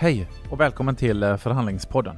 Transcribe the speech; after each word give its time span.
Hej 0.00 0.28
och 0.50 0.60
välkommen 0.60 0.96
till 0.96 1.22
eh, 1.22 1.36
Förhandlingspodden. 1.36 2.16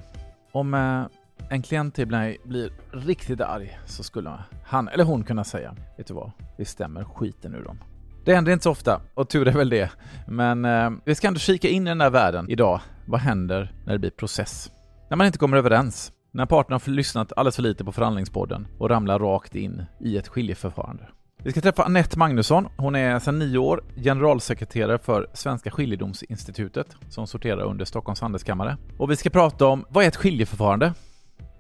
Om 0.53 0.75
eh, 0.75 1.05
en 1.51 1.63
klient 1.63 1.95
till 1.95 2.07
mig 2.07 2.39
blir 2.45 2.73
riktigt 2.93 3.41
arg 3.41 3.79
så 3.87 4.03
skulle 4.03 4.39
han 4.65 4.89
eller 4.89 5.05
hon 5.05 5.25
kunna 5.25 5.45
säga 5.45 5.77
Vet 5.97 6.07
du 6.07 6.15
vad? 6.15 6.31
Vi 6.59 6.65
stämmer 6.65 7.05
skiten 7.05 7.55
ur 7.55 7.65
dem. 7.65 7.79
Det 8.25 8.35
händer 8.35 8.53
inte 8.53 8.63
så 8.63 8.71
ofta, 8.71 9.01
och 9.15 9.29
tur 9.29 9.49
är 9.49 9.53
väl 9.53 9.69
det. 9.69 9.91
Men 10.29 10.65
eh, 10.65 10.91
vi 11.05 11.15
ska 11.15 11.29
ändå 11.29 11.41
kika 11.41 11.69
in 11.69 11.87
i 11.87 11.91
den 11.91 11.99
där 11.99 12.11
världen 12.11 12.51
idag. 12.51 12.81
Vad 13.07 13.21
händer 13.21 13.73
när 13.87 13.93
det 13.93 13.99
blir 13.99 14.11
process? 14.11 14.71
När 15.11 15.17
man 15.17 15.27
inte 15.27 15.39
kommer 15.39 15.57
överens. 15.57 16.13
När 16.31 16.47
parterna 16.47 16.81
har 16.87 16.93
lyssnat 16.93 17.33
alldeles 17.37 17.57
för 17.57 17.63
lite 17.63 17.85
på 17.85 17.93
förhandlingspodden 17.93 18.67
och 18.79 18.91
ramlar 18.91 19.19
rakt 19.19 19.55
in 19.55 19.83
i 20.01 20.17
ett 20.17 20.29
skiljeförfarande. 20.29 21.09
Vi 21.43 21.51
ska 21.51 21.61
träffa 21.61 21.83
Annette 21.83 22.19
Magnusson. 22.19 22.69
Hon 22.77 22.97
är 22.97 23.19
sedan 23.19 23.39
nio 23.39 23.59
år 23.59 23.85
generalsekreterare 23.97 24.99
för 24.99 25.27
Svenska 25.33 25.71
skiljedomsinstitutet 25.71 26.97
som 27.09 27.27
sorterar 27.27 27.63
under 27.63 27.85
Stockholms 27.85 28.21
handelskammare. 28.21 28.77
Och 28.99 29.11
vi 29.11 29.17
ska 29.17 29.31
prata 29.31 29.67
om 29.67 29.85
vad 29.89 30.05
är 30.05 30.09
ett 30.09 30.17
skiljeförfarande? 30.17 30.95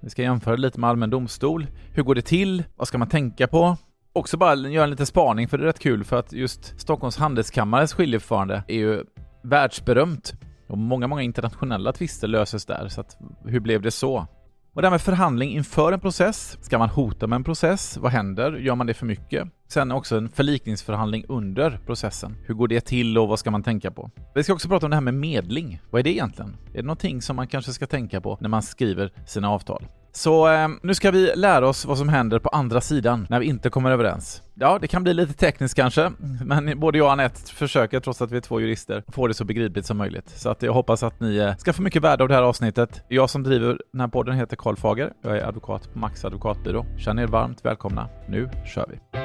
Vi 0.01 0.11
ska 0.11 0.23
jämföra 0.23 0.57
lite 0.57 0.80
med 0.80 0.91
allmän 0.91 1.11
domstol. 1.11 1.66
Hur 1.93 2.02
går 2.02 2.15
det 2.15 2.23
till? 2.23 2.65
Vad 2.77 2.88
ska 2.88 2.98
man 2.98 3.09
tänka 3.09 3.47
på? 3.47 3.77
Också 4.12 4.37
bara 4.37 4.55
göra 4.55 4.85
en 4.85 4.91
liten 4.91 5.07
spaning 5.07 5.48
för 5.48 5.59
det 5.59 5.65
är 5.65 5.66
rätt 5.66 5.79
kul 5.79 6.05
för 6.05 6.19
att 6.19 6.33
just 6.33 6.80
Stockholms 6.80 7.16
handelskammares 7.16 7.93
skiljeförfarande 7.93 8.62
är 8.69 8.79
ju 8.79 9.05
världsberömt. 9.43 10.33
Och 10.69 10.79
många, 10.79 11.07
många 11.07 11.23
internationella 11.23 11.93
tvister 11.93 12.29
löses 12.29 12.66
där, 12.66 12.88
så 12.88 13.01
att 13.01 13.16
hur 13.45 13.60
blev 13.60 13.83
det 13.83 13.91
så? 13.91 14.27
Och 14.74 14.83
det 14.83 14.88
här 14.88 14.91
med 14.91 15.01
förhandling 15.01 15.51
inför 15.51 15.92
en 15.92 16.01
process. 16.01 16.59
Ska 16.60 16.79
man 16.79 16.88
hota 16.88 17.27
med 17.27 17.37
en 17.37 17.45
process? 17.45 17.97
Vad 17.97 18.12
händer? 18.12 18.52
Gör 18.52 18.74
man 18.74 18.87
det 18.87 18.95
för 18.95 19.06
mycket? 19.06 19.48
Sen 19.69 19.93
också 19.93 20.16
en 20.16 20.29
förlikningsförhandling 20.29 21.24
under 21.29 21.80
processen. 21.87 22.37
Hur 22.46 22.55
går 22.55 22.69
det 22.69 22.80
till 22.80 23.19
och 23.19 23.29
vad 23.29 23.38
ska 23.38 23.51
man 23.51 23.62
tänka 23.62 23.91
på? 23.91 24.10
Vi 24.34 24.43
ska 24.43 24.52
också 24.52 24.69
prata 24.69 24.87
om 24.87 24.91
det 24.91 24.96
här 24.96 25.01
med 25.01 25.15
medling. 25.15 25.80
Vad 25.91 25.98
är 25.98 26.02
det 26.02 26.10
egentligen? 26.10 26.56
Är 26.73 26.77
det 26.77 26.83
någonting 26.83 27.23
som 27.23 27.37
man 27.37 27.48
kanske 27.48 27.73
ska 27.73 27.87
tänka 27.87 28.20
på 28.20 28.38
när 28.40 28.49
man 28.49 28.62
skriver 28.62 29.12
sina 29.27 29.51
avtal? 29.51 29.87
Så 30.13 30.53
eh, 30.53 30.69
nu 30.83 30.95
ska 30.95 31.11
vi 31.11 31.33
lära 31.37 31.69
oss 31.69 31.85
vad 31.85 31.99
som 31.99 32.09
händer 32.09 32.39
på 32.39 32.49
andra 32.49 32.80
sidan 32.80 33.27
när 33.30 33.41
vi 33.41 33.47
inte 33.47 33.71
kommer 33.71 33.91
överens. 33.91 34.43
Ja, 34.55 34.79
det 34.80 34.89
kan 34.89 35.02
bli 35.02 35.15
lite 35.15 35.33
tekniskt 35.33 35.75
kanske, 35.75 36.13
men 36.45 36.80
både 36.80 36.99
jag 36.99 37.05
och 37.05 37.13
Anette 37.13 37.52
försöker, 37.52 38.01
trots 38.01 38.23
att 38.23 38.30
vi 38.30 38.37
är 38.37 38.41
två 38.41 38.61
jurister, 38.61 39.02
få 39.09 39.27
det 39.27 39.35
så 39.35 39.45
begripligt 39.45 39.87
som 39.87 39.97
möjligt. 39.97 40.30
Så 40.30 40.51
att 40.51 40.63
jag 40.63 40.73
hoppas 40.73 41.02
att 41.02 41.21
ni 41.21 41.37
eh, 41.37 41.57
ska 41.57 41.73
få 41.73 41.83
mycket 41.83 42.02
värde 42.02 42.23
av 42.23 42.29
det 42.29 42.35
här 42.35 42.43
avsnittet. 42.43 43.02
Jag 43.09 43.30
som 43.30 43.43
driver 43.43 43.79
den 43.93 44.01
här 44.01 44.09
podden 44.09 44.35
heter 44.35 44.57
Karl 44.57 44.77
Fager. 44.77 45.13
Jag 45.23 45.39
är 45.39 45.45
advokat 45.45 45.93
på 45.93 45.99
Max 45.99 46.24
advokatbyrå. 46.24 46.87
Känn 46.99 47.19
er 47.19 47.27
varmt 47.27 47.65
välkomna. 47.65 48.09
Nu 48.29 48.49
kör 48.74 48.87
vi! 48.91 49.21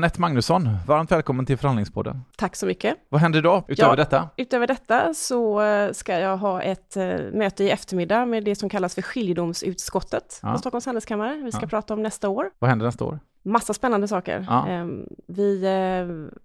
Anette 0.00 0.20
Magnusson, 0.20 0.68
varmt 0.86 1.12
välkommen 1.12 1.46
till 1.46 1.56
Förhandlingspodden. 1.56 2.20
Tack 2.36 2.56
så 2.56 2.66
mycket. 2.66 2.96
Vad 3.08 3.20
händer 3.20 3.38
idag 3.38 3.64
utöver 3.68 3.92
ja, 3.92 3.96
detta? 3.96 4.28
Utöver 4.36 4.66
detta 4.66 5.14
så 5.14 5.62
eh, 5.62 5.92
ska 5.92 6.18
jag 6.18 6.36
ha 6.36 6.62
ett 6.62 6.96
eh, 6.96 7.04
möte 7.32 7.64
i 7.64 7.70
eftermiddag 7.70 8.26
med 8.26 8.44
det 8.44 8.54
som 8.54 8.68
kallas 8.68 8.94
för 8.94 9.02
skiljedomsutskottet 9.02 10.40
ja. 10.42 10.52
på 10.52 10.58
Stockholms 10.58 10.86
handelskammare. 10.86 11.42
Vi 11.44 11.52
ska 11.52 11.62
ja. 11.62 11.68
prata 11.68 11.94
om 11.94 12.02
nästa 12.02 12.28
år. 12.28 12.50
Vad 12.58 12.70
händer 12.70 12.86
nästa 12.86 13.04
år? 13.04 13.20
Massa 13.42 13.74
spännande 13.74 14.08
saker. 14.08 14.46
Ja. 14.48 14.68
Ehm, 14.68 15.06
vi 15.26 15.64
eh, 15.64 16.38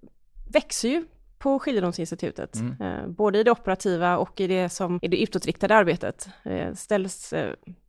växer 0.52 0.90
ju 0.90 1.06
på 1.38 1.60
skiljedomsinstitutet, 1.60 2.56
mm. 2.56 3.14
både 3.14 3.40
i 3.40 3.44
det 3.44 3.52
operativa 3.52 4.18
och 4.18 4.42
i 4.42 4.48
det 4.48 4.70
som 4.70 5.00
i 5.02 5.08
det 5.08 5.22
utåtriktade 5.22 5.76
arbetet. 5.76 6.30
ställs 6.74 7.34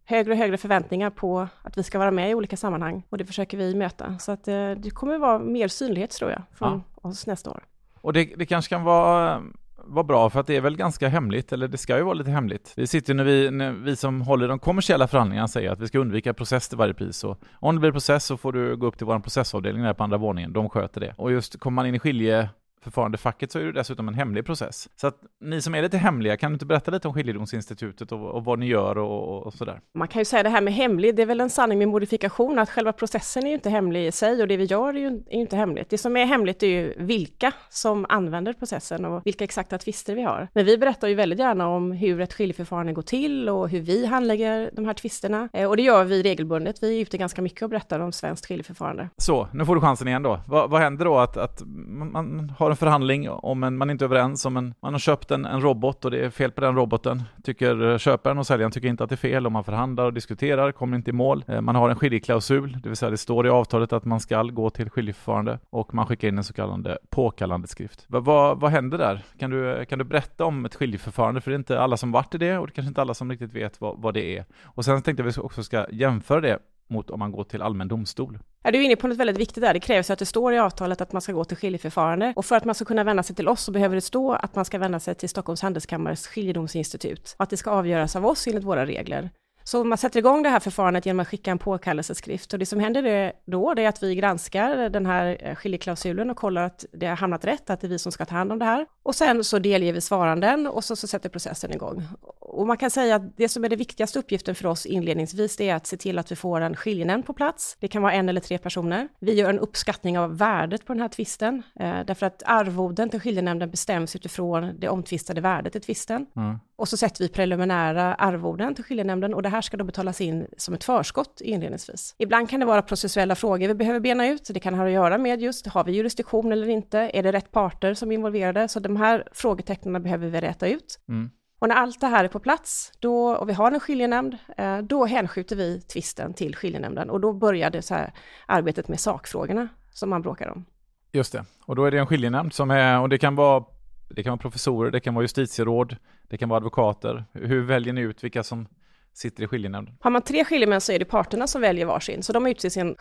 högre 0.06 0.32
och 0.32 0.38
högre 0.38 0.56
förväntningar 0.56 1.10
på 1.10 1.48
att 1.62 1.78
vi 1.78 1.82
ska 1.82 1.98
vara 1.98 2.10
med 2.10 2.30
i 2.30 2.34
olika 2.34 2.56
sammanhang 2.56 3.02
och 3.08 3.18
det 3.18 3.24
försöker 3.24 3.58
vi 3.58 3.74
möta. 3.74 4.18
Så 4.18 4.32
att 4.32 4.48
eh, 4.48 4.70
det 4.70 4.90
kommer 4.90 5.18
vara 5.18 5.38
mer 5.38 5.68
synlighet 5.68 6.10
tror 6.10 6.30
jag 6.30 6.42
från 6.54 6.82
ja. 7.02 7.08
oss 7.08 7.26
nästa 7.26 7.50
år. 7.50 7.62
Och 8.00 8.12
det, 8.12 8.24
det 8.36 8.46
kanske 8.46 8.68
kan 8.68 8.84
vara 8.84 9.42
vara 9.88 10.04
bra 10.04 10.30
för 10.30 10.40
att 10.40 10.46
det 10.46 10.56
är 10.56 10.60
väl 10.60 10.76
ganska 10.76 11.08
hemligt, 11.08 11.52
eller 11.52 11.68
det 11.68 11.78
ska 11.78 11.96
ju 11.96 12.02
vara 12.02 12.14
lite 12.14 12.30
hemligt. 12.30 12.72
Vi 12.76 12.86
sitter 12.86 13.14
när 13.14 13.24
vi, 13.24 13.50
när 13.50 13.72
vi 13.72 13.96
som 13.96 14.20
håller 14.20 14.48
de 14.48 14.58
kommersiella 14.58 15.08
förhandlingarna 15.08 15.48
säger 15.48 15.70
att 15.70 15.80
vi 15.80 15.88
ska 15.88 15.98
undvika 15.98 16.34
process 16.34 16.68
till 16.68 16.78
varje 16.78 16.94
pris. 16.94 17.24
Och 17.24 17.38
om 17.52 17.74
det 17.74 17.80
blir 17.80 17.92
process 17.92 18.24
så 18.24 18.36
får 18.36 18.52
du 18.52 18.76
gå 18.76 18.86
upp 18.86 18.98
till 18.98 19.06
vår 19.06 19.18
processavdelning 19.18 19.82
där 19.82 19.94
på 19.94 20.04
andra 20.04 20.16
våningen, 20.16 20.52
de 20.52 20.68
sköter 20.68 21.00
det. 21.00 21.14
Och 21.16 21.32
just 21.32 21.60
kommer 21.60 21.74
man 21.74 21.86
in 21.86 21.94
i 21.94 21.98
skilje 21.98 22.48
förfarandefacket 22.82 23.52
så 23.52 23.58
är 23.58 23.64
det 23.64 23.72
dessutom 23.72 24.08
en 24.08 24.14
hemlig 24.14 24.46
process. 24.46 24.88
Så 24.96 25.06
att 25.06 25.16
ni 25.40 25.62
som 25.62 25.74
är 25.74 25.82
lite 25.82 25.98
hemliga, 25.98 26.36
kan 26.36 26.50
du 26.50 26.54
inte 26.54 26.66
berätta 26.66 26.90
lite 26.90 27.08
om 27.08 27.14
Skiljedomsinstitutet 27.14 28.12
och, 28.12 28.30
och 28.30 28.44
vad 28.44 28.58
ni 28.58 28.66
gör 28.66 28.98
och, 28.98 29.46
och, 29.46 29.54
sådär? 29.54 29.80
Man 29.94 30.08
kan 30.08 30.20
ju 30.20 30.24
säga 30.24 30.42
det 30.42 30.48
här 30.48 30.60
med 30.60 30.74
hemlig, 30.74 31.16
det 31.16 31.22
är 31.22 31.26
väl 31.26 31.40
en 31.40 31.50
sanning 31.50 31.78
med 31.78 31.88
modifikation, 31.88 32.58
att 32.58 32.70
själva 32.70 32.92
processen 32.92 33.42
är 33.42 33.48
ju 33.48 33.54
inte 33.54 33.70
hemlig 33.70 34.06
i 34.06 34.12
sig 34.12 34.42
och 34.42 34.48
det 34.48 34.56
vi 34.56 34.64
gör 34.64 34.94
är 34.94 34.98
ju, 34.98 35.06
är 35.06 35.34
ju 35.34 35.40
inte 35.40 35.56
hemligt. 35.56 35.90
Det 35.90 35.98
som 35.98 36.16
är 36.16 36.24
hemligt 36.24 36.62
är 36.62 36.66
ju 36.66 36.94
vilka 36.96 37.52
som 37.68 38.06
använder 38.08 38.52
processen 38.52 39.04
och 39.04 39.22
vilka 39.24 39.44
exakta 39.44 39.78
tvister 39.78 40.14
vi 40.14 40.22
har. 40.22 40.48
Men 40.54 40.64
vi 40.64 40.78
berättar 40.78 41.08
ju 41.08 41.14
väldigt 41.14 41.38
gärna 41.38 41.68
om 41.68 41.92
hur 41.92 42.20
ett 42.20 42.32
skiljeförfarande 42.34 42.92
går 42.92 43.02
till 43.02 43.48
och 43.48 43.68
hur 43.68 43.80
vi 43.80 44.06
handlägger 44.06 44.70
de 44.72 44.84
här 44.84 44.94
tvisterna. 44.94 45.48
Eh, 45.52 45.68
och 45.68 45.76
det 45.76 45.82
gör 45.82 46.04
vi 46.04 46.22
regelbundet. 46.22 46.82
Vi 46.82 46.96
är 46.96 47.02
ute 47.02 47.18
ganska 47.18 47.42
mycket 47.42 47.62
och 47.62 47.70
berättar 47.70 48.00
om 48.00 48.12
svenskt 48.12 48.46
skiljeförfarande. 48.46 49.08
Så, 49.16 49.48
nu 49.52 49.64
får 49.64 49.74
du 49.74 49.80
chansen 49.80 50.08
igen 50.08 50.22
då. 50.22 50.40
vad, 50.46 50.70
vad 50.70 50.80
händer 50.80 51.04
då 51.04 51.18
att, 51.18 51.36
att 51.36 51.62
man 51.66 52.52
har 52.58 52.70
en 52.70 52.75
en 52.76 52.78
förhandling 52.78 53.30
om 53.30 53.64
en, 53.64 53.76
man 53.76 53.90
är 53.90 53.92
inte 53.92 54.04
överens 54.04 54.46
om 54.46 54.56
en, 54.56 54.74
man 54.80 54.94
har 54.94 54.98
köpt 54.98 55.30
en, 55.30 55.44
en 55.44 55.60
robot 55.60 56.04
och 56.04 56.10
det 56.10 56.24
är 56.24 56.30
fel 56.30 56.50
på 56.50 56.60
den 56.60 56.74
roboten. 56.74 57.22
Tycker 57.42 57.90
eh, 57.90 57.98
köparen 57.98 58.38
och 58.38 58.46
säljaren 58.46 58.72
tycker 58.72 58.88
inte 58.88 59.04
att 59.04 59.10
det 59.10 59.14
är 59.14 59.16
fel 59.16 59.46
och 59.46 59.52
man 59.52 59.64
förhandlar 59.64 60.04
och 60.04 60.12
diskuterar, 60.12 60.72
kommer 60.72 60.96
inte 60.96 61.10
i 61.10 61.12
mål. 61.12 61.44
Eh, 61.48 61.60
man 61.60 61.76
har 61.76 61.90
en 61.90 61.96
skiljeklausul, 61.96 62.78
det 62.82 62.88
vill 62.88 62.96
säga 62.96 63.10
det 63.10 63.16
står 63.16 63.46
i 63.46 63.50
avtalet 63.50 63.92
att 63.92 64.04
man 64.04 64.20
ska 64.20 64.42
gå 64.42 64.70
till 64.70 64.90
skiljeförfarande 64.90 65.58
och 65.70 65.94
man 65.94 66.06
skickar 66.06 66.28
in 66.28 66.38
en 66.38 66.44
så 66.44 66.52
kallad 66.52 66.96
påkallandeskrift. 67.10 68.04
Vad, 68.08 68.24
vad, 68.24 68.60
vad 68.60 68.70
händer 68.70 68.98
där? 68.98 69.22
Kan 69.38 69.50
du, 69.50 69.84
kan 69.84 69.98
du 69.98 70.04
berätta 70.04 70.44
om 70.44 70.64
ett 70.64 70.74
skiljeförfarande? 70.74 71.40
För 71.40 71.50
det 71.50 71.54
är 71.54 71.58
inte 71.58 71.80
alla 71.80 71.96
som 71.96 72.12
varit 72.12 72.34
i 72.34 72.38
det 72.38 72.58
och 72.58 72.66
det 72.66 72.70
är 72.70 72.74
kanske 72.74 72.88
inte 72.88 73.00
alla 73.00 73.14
som 73.14 73.30
riktigt 73.30 73.52
vet 73.52 73.80
vad, 73.80 73.98
vad 73.98 74.14
det 74.14 74.38
är. 74.38 74.44
Och 74.64 74.84
sen 74.84 75.02
tänkte 75.02 75.22
jag 75.22 75.28
att 75.28 75.38
vi 75.38 75.40
också 75.40 75.62
ska 75.62 75.86
jämföra 75.90 76.40
det 76.40 76.58
mot 76.88 77.10
om 77.10 77.18
man 77.18 77.32
går 77.32 77.44
till 77.44 77.62
allmän 77.62 77.88
domstol. 77.88 78.38
Ja, 78.62 78.70
du 78.70 78.78
är 78.78 78.82
inne 78.82 78.96
på 78.96 79.08
något 79.08 79.18
väldigt 79.18 79.38
viktigt 79.38 79.60
där. 79.62 79.74
Det 79.74 79.80
krävs 79.80 80.10
att 80.10 80.18
det 80.18 80.26
står 80.26 80.52
i 80.52 80.58
avtalet 80.58 81.00
att 81.00 81.12
man 81.12 81.22
ska 81.22 81.32
gå 81.32 81.44
till 81.44 81.56
skiljeförfarande. 81.56 82.32
Och 82.36 82.44
för 82.44 82.56
att 82.56 82.64
man 82.64 82.74
ska 82.74 82.84
kunna 82.84 83.04
vända 83.04 83.22
sig 83.22 83.36
till 83.36 83.48
oss 83.48 83.62
så 83.62 83.72
behöver 83.72 83.94
det 83.94 84.00
stå 84.00 84.32
att 84.32 84.54
man 84.54 84.64
ska 84.64 84.78
vända 84.78 85.00
sig 85.00 85.14
till 85.14 85.28
Stockholms 85.28 85.62
Handelskammares 85.62 86.26
skiljedomsinstitut. 86.26 87.34
Och 87.38 87.42
att 87.42 87.50
det 87.50 87.56
ska 87.56 87.70
avgöras 87.70 88.16
av 88.16 88.26
oss 88.26 88.46
enligt 88.46 88.64
våra 88.64 88.86
regler. 88.86 89.30
Så 89.68 89.84
man 89.84 89.98
sätter 89.98 90.18
igång 90.18 90.42
det 90.42 90.48
här 90.48 90.60
förfarandet 90.60 91.06
genom 91.06 91.20
att 91.20 91.28
skicka 91.28 91.50
en 91.50 91.58
påkallelseskrift 91.58 92.52
och 92.52 92.58
det 92.58 92.66
som 92.66 92.80
händer 92.80 93.32
då 93.46 93.74
det 93.74 93.82
är 93.82 93.88
att 93.88 94.02
vi 94.02 94.14
granskar 94.14 94.88
den 94.88 95.06
här 95.06 95.36
eh, 95.40 95.54
skiljeklausulen 95.54 96.30
och 96.30 96.36
kollar 96.36 96.62
att 96.62 96.84
det 96.92 97.06
har 97.06 97.16
hamnat 97.16 97.44
rätt, 97.44 97.70
att 97.70 97.80
det 97.80 97.86
är 97.86 97.88
vi 97.88 97.98
som 97.98 98.12
ska 98.12 98.24
ta 98.24 98.34
hand 98.34 98.52
om 98.52 98.58
det 98.58 98.64
här. 98.64 98.86
Och 99.02 99.14
sen 99.14 99.44
så 99.44 99.58
delger 99.58 99.92
vi 99.92 100.00
svaranden 100.00 100.66
och 100.66 100.84
så, 100.84 100.96
så 100.96 101.06
sätter 101.06 101.28
processen 101.28 101.72
igång. 101.72 102.02
Och 102.40 102.66
man 102.66 102.76
kan 102.76 102.90
säga 102.90 103.16
att 103.16 103.36
det 103.36 103.48
som 103.48 103.64
är 103.64 103.68
det 103.68 103.76
viktigaste 103.76 104.18
uppgiften 104.18 104.54
för 104.54 104.66
oss 104.66 104.86
inledningsvis, 104.86 105.56
det 105.56 105.68
är 105.68 105.74
att 105.74 105.86
se 105.86 105.96
till 105.96 106.18
att 106.18 106.32
vi 106.32 106.36
får 106.36 106.60
en 106.60 106.76
skiljenämnd 106.76 107.26
på 107.26 107.32
plats. 107.32 107.76
Det 107.80 107.88
kan 107.88 108.02
vara 108.02 108.12
en 108.12 108.28
eller 108.28 108.40
tre 108.40 108.58
personer. 108.58 109.08
Vi 109.20 109.34
gör 109.34 109.50
en 109.50 109.58
uppskattning 109.58 110.18
av 110.18 110.38
värdet 110.38 110.86
på 110.86 110.92
den 110.92 111.02
här 111.02 111.08
tvisten, 111.08 111.62
eh, 111.80 112.00
därför 112.06 112.26
att 112.26 112.42
arvoden 112.46 113.10
till 113.10 113.20
skiljenämnden 113.20 113.70
bestäms 113.70 114.16
utifrån 114.16 114.74
det 114.78 114.88
omtvistade 114.88 115.40
värdet 115.40 115.76
i 115.76 115.80
tvisten. 115.80 116.26
Mm. 116.36 116.58
Och 116.76 116.88
så 116.88 116.96
sätter 116.96 117.24
vi 117.24 117.28
preliminära 117.28 118.14
arvoden 118.14 118.74
till 118.74 118.84
skiljenämnden 118.84 119.34
och 119.34 119.42
det 119.42 119.48
här 119.56 119.62
ska 119.62 119.76
då 119.76 119.84
betalas 119.84 120.20
in 120.20 120.46
som 120.56 120.74
ett 120.74 120.84
förskott 120.84 121.40
inledningsvis. 121.40 122.14
Ibland 122.18 122.50
kan 122.50 122.60
det 122.60 122.66
vara 122.66 122.82
processuella 122.82 123.34
frågor 123.34 123.68
vi 123.68 123.74
behöver 123.74 124.00
bena 124.00 124.28
ut. 124.28 124.50
Det 124.54 124.60
kan 124.60 124.74
ha 124.74 124.86
att 124.86 124.92
göra 124.92 125.18
med 125.18 125.40
just, 125.40 125.66
har 125.66 125.84
vi 125.84 125.92
jurisdiktion 125.92 126.52
eller 126.52 126.68
inte? 126.68 126.98
Är 126.98 127.22
det 127.22 127.32
rätt 127.32 127.50
parter 127.50 127.94
som 127.94 128.10
är 128.10 128.14
involverade? 128.14 128.68
Så 128.68 128.80
de 128.80 128.96
här 128.96 129.28
frågetecknen 129.32 130.02
behöver 130.02 130.28
vi 130.28 130.40
räta 130.40 130.68
ut. 130.68 131.00
Mm. 131.08 131.30
Och 131.58 131.68
när 131.68 131.76
allt 131.76 132.00
det 132.00 132.06
här 132.06 132.24
är 132.24 132.28
på 132.28 132.40
plats, 132.40 132.92
då, 132.98 133.36
och 133.36 133.48
vi 133.48 133.52
har 133.52 133.72
en 133.72 133.80
skiljenämnd, 133.80 134.36
eh, 134.56 134.78
då 134.78 135.06
hänskjuter 135.06 135.56
vi 135.56 135.80
tvisten 135.80 136.34
till 136.34 136.56
skiljenämnden 136.56 137.10
och 137.10 137.20
då 137.20 137.32
börjar 137.32 137.70
det 137.70 137.82
så 137.82 137.94
här 137.94 138.12
arbetet 138.46 138.88
med 138.88 139.00
sakfrågorna 139.00 139.68
som 139.92 140.10
man 140.10 140.22
bråkar 140.22 140.48
om. 140.48 140.64
Just 141.12 141.32
det, 141.32 141.44
och 141.64 141.76
då 141.76 141.84
är 141.84 141.90
det 141.90 141.98
en 141.98 142.06
skiljenämnd 142.06 142.52
som 142.52 142.70
är, 142.70 143.00
och 143.00 143.08
det 143.08 143.18
kan 143.18 143.36
vara 143.36 143.64
det 144.08 144.22
kan 144.22 144.30
vara 144.30 144.40
professorer, 144.40 144.90
det 144.90 145.00
kan 145.00 145.14
vara 145.14 145.22
justitieråd, 145.22 145.96
det 146.22 146.38
kan 146.38 146.48
vara 146.48 146.56
advokater. 146.56 147.24
Hur 147.32 147.62
väljer 147.62 147.92
ni 147.92 148.00
ut 148.00 148.24
vilka 148.24 148.42
som 148.42 148.68
sitter 149.16 149.42
i 149.44 149.46
skiljenämnden? 149.46 149.94
Har 150.00 150.10
man 150.10 150.22
tre 150.22 150.44
skiljemän 150.44 150.80
så 150.80 150.92
är 150.92 150.98
det 150.98 151.04
parterna 151.04 151.46
som 151.46 151.60
väljer 151.60 151.86
varsin, 151.86 152.22
så 152.22 152.32
de 152.32 152.46
utser 152.46 152.68
sin 152.68 152.94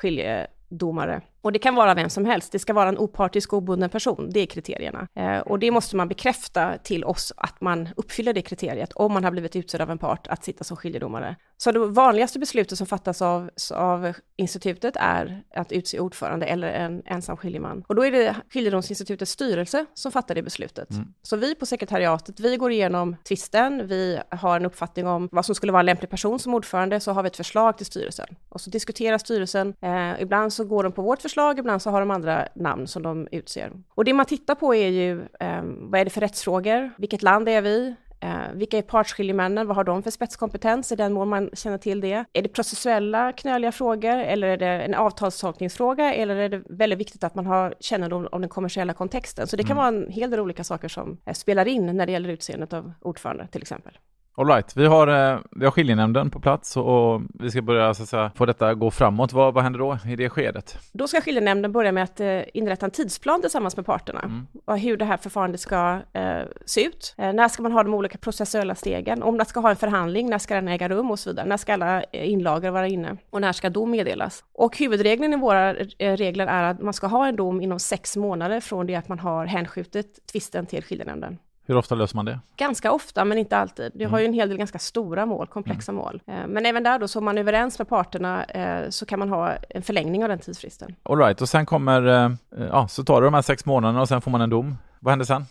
skiljedomare. 0.70 1.22
Och 1.46 1.52
det 1.52 1.60
kan 1.60 1.76
vara 1.76 1.94
vem 1.94 2.10
som 2.10 2.26
helst, 2.26 2.52
det 2.52 2.60
ska 2.60 2.74
vara 2.74 2.90
en 2.90 2.98
opartisk 2.98 3.54
och 3.54 3.58
obunden 3.58 3.90
person, 3.90 4.30
det 4.34 4.40
är 4.40 4.46
kriterierna. 4.46 5.08
Eh, 5.16 5.40
och 5.40 5.60
det 5.60 5.72
måste 5.72 5.96
man 5.96 6.08
bekräfta 6.08 6.78
till 6.84 7.04
oss 7.04 7.34
att 7.38 7.62
man 7.62 7.90
uppfyller 7.98 8.34
det 8.34 8.42
kriteriet, 8.42 8.94
om 8.94 9.14
man 9.14 9.24
har 9.24 9.32
blivit 9.32 9.56
utsedd 9.56 9.82
av 9.82 9.92
en 9.92 9.98
part 9.98 10.28
att 10.28 10.44
sitta 10.44 10.64
som 10.64 10.78
skiljedomare. 10.78 11.36
Så 11.58 11.72
det 11.72 11.80
vanligaste 11.80 12.40
beslutet 12.40 12.78
som 12.78 12.88
fattas 12.88 13.22
av, 13.22 13.50
av 13.74 14.14
institutet 14.38 14.96
är 14.96 15.44
att 15.56 15.72
utse 15.72 16.00
ordförande 16.00 16.46
eller 16.46 16.68
en 16.68 17.02
ensam 17.06 17.38
skiljeman. 17.38 17.84
Och 17.88 17.96
då 17.96 18.06
är 18.06 18.12
det 18.12 18.36
skiljedomsinstitutets 18.54 19.32
styrelse 19.32 19.86
som 19.94 20.12
fattar 20.12 20.36
det 20.36 20.44
beslutet. 20.44 20.92
Mm. 20.92 21.08
Så 21.22 21.38
vi 21.38 21.56
på 21.56 21.66
sekretariatet, 21.66 22.40
vi 22.40 22.58
går 22.58 22.72
igenom 22.72 23.16
tvisten, 23.28 23.88
vi 23.88 24.20
har 24.30 24.56
en 24.56 24.66
uppfattning 24.66 25.08
om 25.08 25.30
vad 25.32 25.46
som 25.46 25.56
skulle 25.56 25.72
vara 25.72 25.80
en 25.80 25.86
lämplig 25.86 26.10
person 26.10 26.40
som 26.40 26.54
ordförande, 26.54 27.00
så 27.00 27.12
har 27.12 27.24
vi 27.24 27.28
ett 27.28 27.38
förslag 27.38 27.78
till 27.78 27.86
styrelsen. 27.86 28.28
Och 28.50 28.62
så 28.62 28.70
diskuterar 28.70 29.18
styrelsen, 29.18 29.74
eh, 29.82 30.22
ibland 30.22 30.54
så 30.56 30.66
går 30.66 30.84
de 30.84 30.92
på 30.92 31.02
vårt 31.02 31.22
förslag, 31.22 31.60
ibland 31.60 31.82
så 31.82 31.90
har 31.90 32.00
de 32.00 32.12
andra 32.12 32.48
namn 32.56 32.88
som 32.88 33.04
de 33.04 33.28
utser. 33.32 33.72
Och 33.96 34.06
det 34.06 34.14
man 34.14 34.26
tittar 34.26 34.56
på 34.56 34.76
är 34.76 34.90
ju, 34.90 35.22
eh, 35.22 35.62
vad 35.64 36.00
är 36.00 36.06
det 36.06 36.10
för 36.12 36.22
rättsfrågor? 36.22 36.92
Vilket 36.98 37.24
land 37.24 37.50
är 37.50 37.62
vi? 37.62 37.96
Eh, 38.20 38.54
vilka 38.54 38.78
är 38.78 38.82
partsskiljemännen? 38.82 39.68
Vad 39.68 39.76
har 39.76 39.84
de 39.84 40.04
för 40.04 40.12
spetskompetens 40.12 40.92
i 40.92 40.96
den 40.96 41.14
mån 41.14 41.30
man 41.30 41.50
känner 41.54 41.78
till 41.78 42.02
det? 42.02 42.26
Är 42.34 42.42
det 42.42 42.50
processuella 42.50 43.32
knöliga 43.32 43.72
frågor 43.72 44.18
eller 44.18 44.48
är 44.48 44.58
det 44.58 44.68
en 44.68 44.94
avtalstolkningsfråga 44.94 46.14
eller 46.14 46.36
är 46.36 46.50
det 46.50 46.64
väldigt 46.70 47.00
viktigt 47.00 47.24
att 47.24 47.36
man 47.36 47.46
har 47.46 47.76
kännedom 47.80 48.28
om 48.32 48.42
den 48.42 48.50
kommersiella 48.50 48.94
kontexten? 48.94 49.48
Så 49.48 49.56
det 49.56 49.64
kan 49.64 49.78
mm. 49.78 49.78
vara 49.78 49.88
en 49.88 50.12
hel 50.12 50.32
del 50.32 50.40
olika 50.40 50.64
saker 50.64 50.88
som 50.88 51.18
eh, 51.26 51.34
spelar 51.34 51.68
in 51.68 51.98
när 51.98 52.06
det 52.06 52.12
gäller 52.12 52.30
utseendet 52.30 52.74
av 52.74 52.94
ordförande 53.02 53.48
till 53.48 53.62
exempel. 53.62 53.98
All 54.38 54.48
right. 54.48 54.78
vi 54.78 54.86
har, 54.86 55.08
eh, 55.08 55.40
vi 55.52 55.66
har 55.66 55.72
skiljenämnden 55.72 56.30
på 56.30 56.40
plats 56.40 56.78
och 56.78 57.22
vi 57.34 57.52
ska 57.52 57.62
börja 57.62 57.94
så 57.94 58.04
att 58.04 58.10
säga, 58.10 58.32
få 58.36 58.46
detta 58.46 58.74
gå 58.74 58.92
framåt. 58.92 59.34
Vad, 59.34 59.54
vad 59.54 59.64
händer 59.64 59.80
då 59.80 59.98
i 60.08 60.16
det 60.16 60.30
skedet? 60.30 60.78
Då 60.94 61.08
ska 61.08 61.22
skiljenämnden 61.22 61.72
börja 61.72 61.92
med 61.92 62.04
att 62.04 62.20
eh, 62.20 62.42
inrätta 62.54 62.86
en 62.86 62.92
tidsplan 62.92 63.42
tillsammans 63.42 63.76
med 63.78 63.86
parterna 63.86 64.20
mm. 64.20 64.48
och 64.66 64.80
hur 64.80 64.98
det 64.98 65.06
här 65.06 65.18
förfarandet 65.18 65.62
ska 65.62 66.00
eh, 66.14 66.42
se 66.66 66.86
ut. 66.86 67.16
Eh, 67.18 67.34
när 67.34 67.48
ska 67.48 67.64
man 67.64 67.72
ha 67.72 67.84
de 67.84 67.94
olika 67.94 68.18
processuella 68.18 68.76
stegen? 68.76 69.24
Om 69.24 69.38
man 69.38 69.46
ska 69.46 69.60
ha 69.60 69.70
en 69.70 69.76
förhandling, 69.76 70.30
när 70.30 70.38
ska 70.38 70.56
den 70.56 70.68
äga 70.68 70.90
rum 70.90 71.12
och 71.12 71.20
så 71.20 71.30
vidare? 71.30 71.48
När 71.48 71.58
ska 71.58 71.74
alla 71.74 72.04
eh, 72.04 72.30
inlagor 72.32 72.70
vara 72.70 72.88
inne? 72.88 73.18
Och 73.30 73.42
när 73.42 73.52
ska 73.52 73.70
dom 73.70 73.92
meddelas? 73.92 74.44
Och 74.54 74.78
huvudregeln 74.78 75.34
i 75.34 75.38
våra 75.38 75.74
regler 76.00 76.48
är 76.48 76.64
att 76.64 76.82
man 76.82 76.94
ska 76.94 77.08
ha 77.08 77.28
en 77.28 77.36
dom 77.36 77.62
inom 77.62 77.80
sex 77.80 78.18
månader 78.18 78.60
från 78.60 78.88
det 78.88 78.96
att 78.96 79.08
man 79.08 79.20
har 79.20 79.46
hänskjutit 79.46 80.28
tvisten 80.32 80.66
till 80.66 80.84
skiljenämnden. 80.84 81.38
Hur 81.68 81.78
ofta 81.78 81.96
löser 81.96 82.16
man 82.16 82.26
det? 82.26 82.40
Ganska 82.58 82.92
ofta, 82.92 83.26
men 83.26 83.38
inte 83.38 83.58
alltid. 83.58 83.92
Det 83.96 84.06
har 84.06 84.20
ju 84.20 84.26
en 84.26 84.34
hel 84.34 84.50
del 84.50 84.58
ganska 84.58 84.80
stora 84.80 85.26
mål, 85.26 85.48
komplexa 85.48 85.92
mm. 85.92 86.04
mål. 86.04 86.22
Eh, 86.28 86.48
men 86.48 86.66
även 86.66 86.84
där 86.84 87.00
då, 87.00 87.08
så 87.08 87.20
om 87.20 87.26
man 87.26 87.38
är 87.38 87.42
överens 87.42 87.80
med 87.80 87.90
parterna 87.90 88.44
eh, 88.44 88.90
så 88.90 89.06
kan 89.06 89.20
man 89.20 89.30
ha 89.30 89.54
en 89.70 89.82
förlängning 89.82 90.24
av 90.24 90.30
den 90.30 90.40
tidsfristen. 90.40 90.96
All 91.04 91.18
right, 91.18 91.42
och 91.42 91.50
sen 91.50 91.66
kommer, 91.66 92.08
eh, 92.08 92.32
ja, 92.72 92.88
så 92.88 93.04
tar 93.04 93.22
det 93.22 93.28
de 93.28 93.34
här 93.34 93.42
sex 93.42 93.66
månaderna 93.66 94.02
och 94.02 94.08
sen 94.08 94.22
får 94.22 94.32
man 94.32 94.42
en 94.42 94.50
dom. 94.50 94.78
Vad 95.00 95.12
händer 95.12 95.26
sen? 95.26 95.46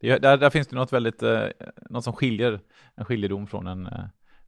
Där, 0.00 0.36
där 0.36 0.50
finns 0.50 0.68
det 0.68 0.76
något 0.76 0.92
väldigt, 0.92 1.22
något 1.90 2.04
som 2.04 2.12
skiljer 2.12 2.60
en 2.94 3.04
skiljedom 3.04 3.46
från 3.46 3.66
en 3.66 3.88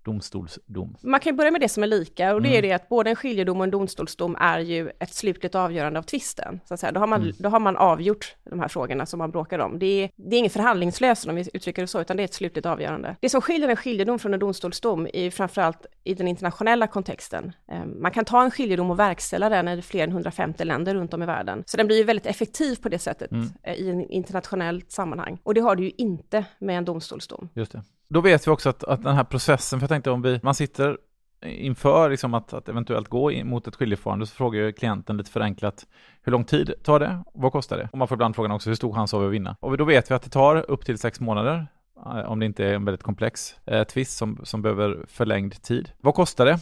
domstolsdom? 0.05 0.97
Man 1.01 1.21
kan 1.21 1.37
börja 1.37 1.51
med 1.51 1.61
det 1.61 1.69
som 1.69 1.83
är 1.83 1.87
lika 1.87 2.35
och 2.35 2.43
det 2.43 2.49
mm. 2.49 2.59
är 2.59 2.63
det 2.63 2.73
att 2.73 2.89
både 2.89 3.11
en 3.11 3.17
skiljedom 3.17 3.59
och 3.59 3.65
en 3.65 3.71
domstolsdom 3.71 4.37
är 4.41 4.59
ju 4.59 4.91
ett 5.01 5.15
slutligt 5.15 5.55
avgörande 5.55 5.99
av 5.99 6.03
tvisten. 6.03 6.61
Så 6.65 6.75
att 6.75 6.81
säga. 6.81 6.93
Då, 6.93 7.01
har 7.01 7.07
man, 7.07 7.23
mm. 7.23 7.35
då 7.39 7.49
har 7.49 7.61
man 7.61 7.77
avgjort 7.77 8.35
de 8.51 8.61
här 8.61 8.69
frågorna 8.69 9.07
som 9.07 9.19
man 9.19 9.31
bråkar 9.31 9.59
om. 9.59 9.79
Det 9.79 9.87
är, 9.87 10.11
det 10.17 10.37
är 10.37 10.39
ingen 10.39 10.51
förhandlingslösning 10.51 11.31
om 11.31 11.37
vi 11.37 11.51
uttrycker 11.55 11.83
det 11.83 11.89
så, 11.89 12.01
utan 12.01 12.17
det 12.17 12.23
är 12.23 12.25
ett 12.25 12.35
slutligt 12.35 12.67
avgörande. 12.67 13.17
Det 13.21 13.29
som 13.29 13.41
skiljer 13.41 13.69
en 13.69 13.77
skiljedom 13.77 14.19
från 14.19 14.35
en 14.35 14.41
domstolsdom 14.41 15.09
är 15.15 15.31
framförallt 15.31 15.87
i 16.05 16.15
den 16.15 16.29
internationella 16.29 16.87
kontexten. 16.87 17.53
Ehm, 17.69 18.03
man 18.03 18.11
kan 18.11 18.25
ta 18.25 18.43
en 18.43 18.51
skiljedom 18.51 18.91
och 18.91 18.99
verkställa 18.99 19.49
den 19.49 19.69
i 19.69 19.83
fler 19.83 20.05
än 20.05 20.11
150 20.11 20.65
länder 20.65 20.95
runt 20.95 21.15
om 21.15 21.23
i 21.23 21.27
världen. 21.27 21.65
Så 21.67 21.77
den 21.77 21.87
blir 21.87 21.97
ju 21.97 22.05
väldigt 22.05 22.27
effektiv 22.27 22.77
på 22.77 22.89
det 22.89 22.99
sättet 22.99 23.31
mm. 23.31 23.49
Eh, 23.63 23.75
i 23.75 23.91
en 23.91 24.11
internationellt 24.11 24.93
sammanhang. 24.93 25.39
Och 25.43 25.55
det 25.55 25.61
har 25.61 25.77
du 25.77 25.85
ju 25.85 25.91
inte 25.97 26.45
med 26.59 26.79
en 26.79 26.85
domstolsdom. 26.85 27.49
Just 27.55 27.73
det. 27.73 27.83
Då 28.09 28.21
vet 28.21 28.47
vi 28.47 28.51
också 28.51 28.69
att, 28.69 28.85
att 28.85 29.03
den 29.03 29.17
här 29.17 29.25
processen, 29.25 29.81
för 29.81 29.85
jag 29.85 29.91
tänkte 29.91 30.11
om 30.11 30.23
vi, 30.23 30.41
man 30.43 30.55
sitter 30.55 30.99
inför 31.47 32.11
liksom 32.11 32.35
att, 32.35 32.53
att 32.53 32.69
eventuellt 32.69 33.09
gå 33.09 33.45
mot 33.45 33.69
ett 33.69 33.77
skiljeförfarande 33.77 34.27
så 34.27 34.35
frågar 34.35 34.61
ju 34.61 34.73
klienten 34.73 35.17
lite 35.17 35.31
förenklat 35.31 35.87
hur 36.23 36.33
lång 36.33 36.45
tid 36.45 36.75
tar 36.83 37.01
det? 37.01 37.25
Vad 37.35 37.53
kostar 37.53 37.77
det? 37.77 37.89
Och 37.93 37.99
man 37.99 38.09
får 38.09 38.17
ibland 38.17 38.35
frågan 38.35 38.51
också 38.51 38.71
hur 38.71 38.75
stor 38.75 38.93
chans 38.93 39.13
har 39.13 39.21
vi 39.21 39.27
att 39.27 39.33
vinna? 39.33 39.57
Och 39.61 39.77
då 39.77 39.85
vet 39.85 40.11
vi 40.11 40.15
att 40.15 40.23
det 40.23 40.31
tar 40.31 40.71
upp 40.71 40.85
till 40.85 40.99
sex 40.99 41.21
månader 41.21 41.67
eh, 42.07 42.31
om 42.31 42.41
det 42.41 42.47
inte 42.47 42.65
är 42.65 42.75
en 42.75 42.85
väldigt 42.85 43.03
komplex 43.03 43.55
eh, 43.65 43.85
tvist 43.85 44.17
som, 44.17 44.41
som 44.43 44.63
behöver 44.63 45.05
förlängd 45.09 45.63
tid. 45.63 45.91
Vad 46.01 46.15
kostar 46.15 46.47
det? 46.47 46.59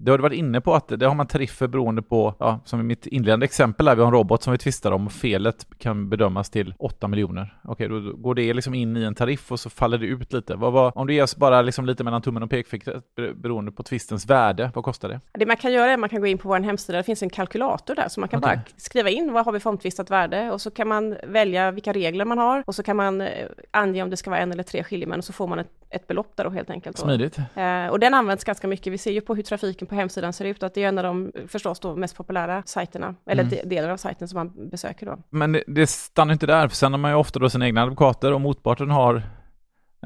Du 0.00 0.10
har 0.10 0.18
varit 0.18 0.38
inne 0.38 0.60
på 0.60 0.74
att 0.74 0.88
det 0.88 1.06
har 1.06 1.14
man 1.14 1.26
tariffer 1.26 1.66
beroende 1.66 2.02
på, 2.02 2.34
ja, 2.38 2.60
som 2.64 2.80
i 2.80 2.82
mitt 2.82 3.06
inledande 3.06 3.44
exempel 3.44 3.86
där 3.86 3.94
vi 3.94 4.00
har 4.00 4.06
en 4.06 4.14
robot 4.14 4.42
som 4.42 4.52
vi 4.52 4.58
tvistar 4.58 4.92
om 4.92 5.06
och 5.06 5.12
felet 5.12 5.66
kan 5.78 6.08
bedömas 6.08 6.50
till 6.50 6.74
8 6.78 7.08
miljoner. 7.08 7.58
Okej, 7.64 7.88
då 7.88 8.00
går 8.00 8.34
det 8.34 8.54
liksom 8.54 8.74
in 8.74 8.96
i 8.96 9.02
en 9.02 9.14
tariff 9.14 9.52
och 9.52 9.60
så 9.60 9.70
faller 9.70 9.98
det 9.98 10.06
ut 10.06 10.32
lite. 10.32 10.54
Vad, 10.54 10.72
vad, 10.72 10.92
om 10.96 11.06
det 11.06 11.14
ger 11.14 11.38
bara 11.38 11.62
liksom 11.62 11.86
lite 11.86 12.04
mellan 12.04 12.22
tummen 12.22 12.42
och 12.42 12.50
pekfingret 12.50 13.04
beroende 13.34 13.72
på 13.72 13.82
tvistens 13.82 14.26
värde, 14.26 14.70
vad 14.74 14.84
kostar 14.84 15.08
det? 15.08 15.20
Det 15.32 15.46
man 15.46 15.56
kan 15.56 15.72
göra 15.72 15.90
är 15.90 15.94
att 15.94 16.00
man 16.00 16.08
kan 16.08 16.20
gå 16.20 16.26
in 16.26 16.38
på 16.38 16.48
vår 16.48 16.60
hemsida, 16.60 16.98
det 16.98 17.04
finns 17.04 17.22
en 17.22 17.30
kalkylator 17.30 17.94
där, 17.94 18.08
så 18.08 18.20
man 18.20 18.28
kan 18.28 18.38
okay. 18.38 18.56
bara 18.56 18.62
skriva 18.76 19.10
in 19.10 19.32
vad 19.32 19.44
har 19.44 19.52
vi 19.52 19.60
för 19.60 19.70
omtvistat 19.70 20.10
värde 20.10 20.50
och 20.50 20.60
så 20.60 20.70
kan 20.70 20.88
man 20.88 21.16
välja 21.26 21.70
vilka 21.70 21.92
regler 21.92 22.24
man 22.24 22.38
har 22.38 22.62
och 22.66 22.74
så 22.74 22.82
kan 22.82 22.96
man 22.96 23.20
eh, 23.20 23.28
ange 23.70 24.02
om 24.02 24.10
det 24.10 24.16
ska 24.16 24.30
vara 24.30 24.40
en 24.40 24.52
eller 24.52 24.62
tre 24.62 24.84
skiljemän 24.84 25.18
och 25.18 25.24
så 25.24 25.32
får 25.32 25.46
man 25.46 25.58
ett, 25.58 25.70
ett 25.94 26.06
belopp 26.06 26.36
där 26.36 26.44
då 26.44 26.50
helt 26.50 26.70
enkelt. 26.70 26.98
Smidigt. 26.98 27.38
Eh, 27.38 27.86
och 27.86 28.00
den 28.00 28.14
används 28.14 28.44
ganska 28.44 28.68
mycket, 28.68 28.92
vi 28.92 28.98
ser 28.98 29.10
ju 29.10 29.20
på 29.20 29.34
hur 29.34 29.42
trafiken 29.42 29.86
på 29.86 29.94
hemsidan 29.94 30.32
ser 30.32 30.44
ut, 30.44 30.62
att 30.62 30.74
det 30.74 30.84
är 30.84 30.88
en 30.88 30.98
av 30.98 31.04
de 31.04 31.32
förstås 31.48 31.80
då 31.80 31.96
mest 31.96 32.16
populära 32.16 32.62
sajterna, 32.66 33.14
eller 33.26 33.42
mm. 33.42 33.68
delar 33.68 33.88
av 33.88 33.96
sajten 33.96 34.28
som 34.28 34.36
man 34.38 34.70
besöker 34.70 35.06
då. 35.06 35.18
Men 35.30 35.52
det, 35.52 35.64
det 35.66 35.86
stannar 35.86 36.32
inte 36.32 36.46
där, 36.46 36.68
för 36.68 36.76
sen 36.76 36.92
har 36.92 36.98
man 36.98 37.10
ju 37.10 37.16
ofta 37.16 37.38
då 37.38 37.50
sina 37.50 37.66
egna 37.66 37.82
advokater 37.82 38.32
och 38.32 38.40
motparten 38.40 38.90
har 38.90 39.22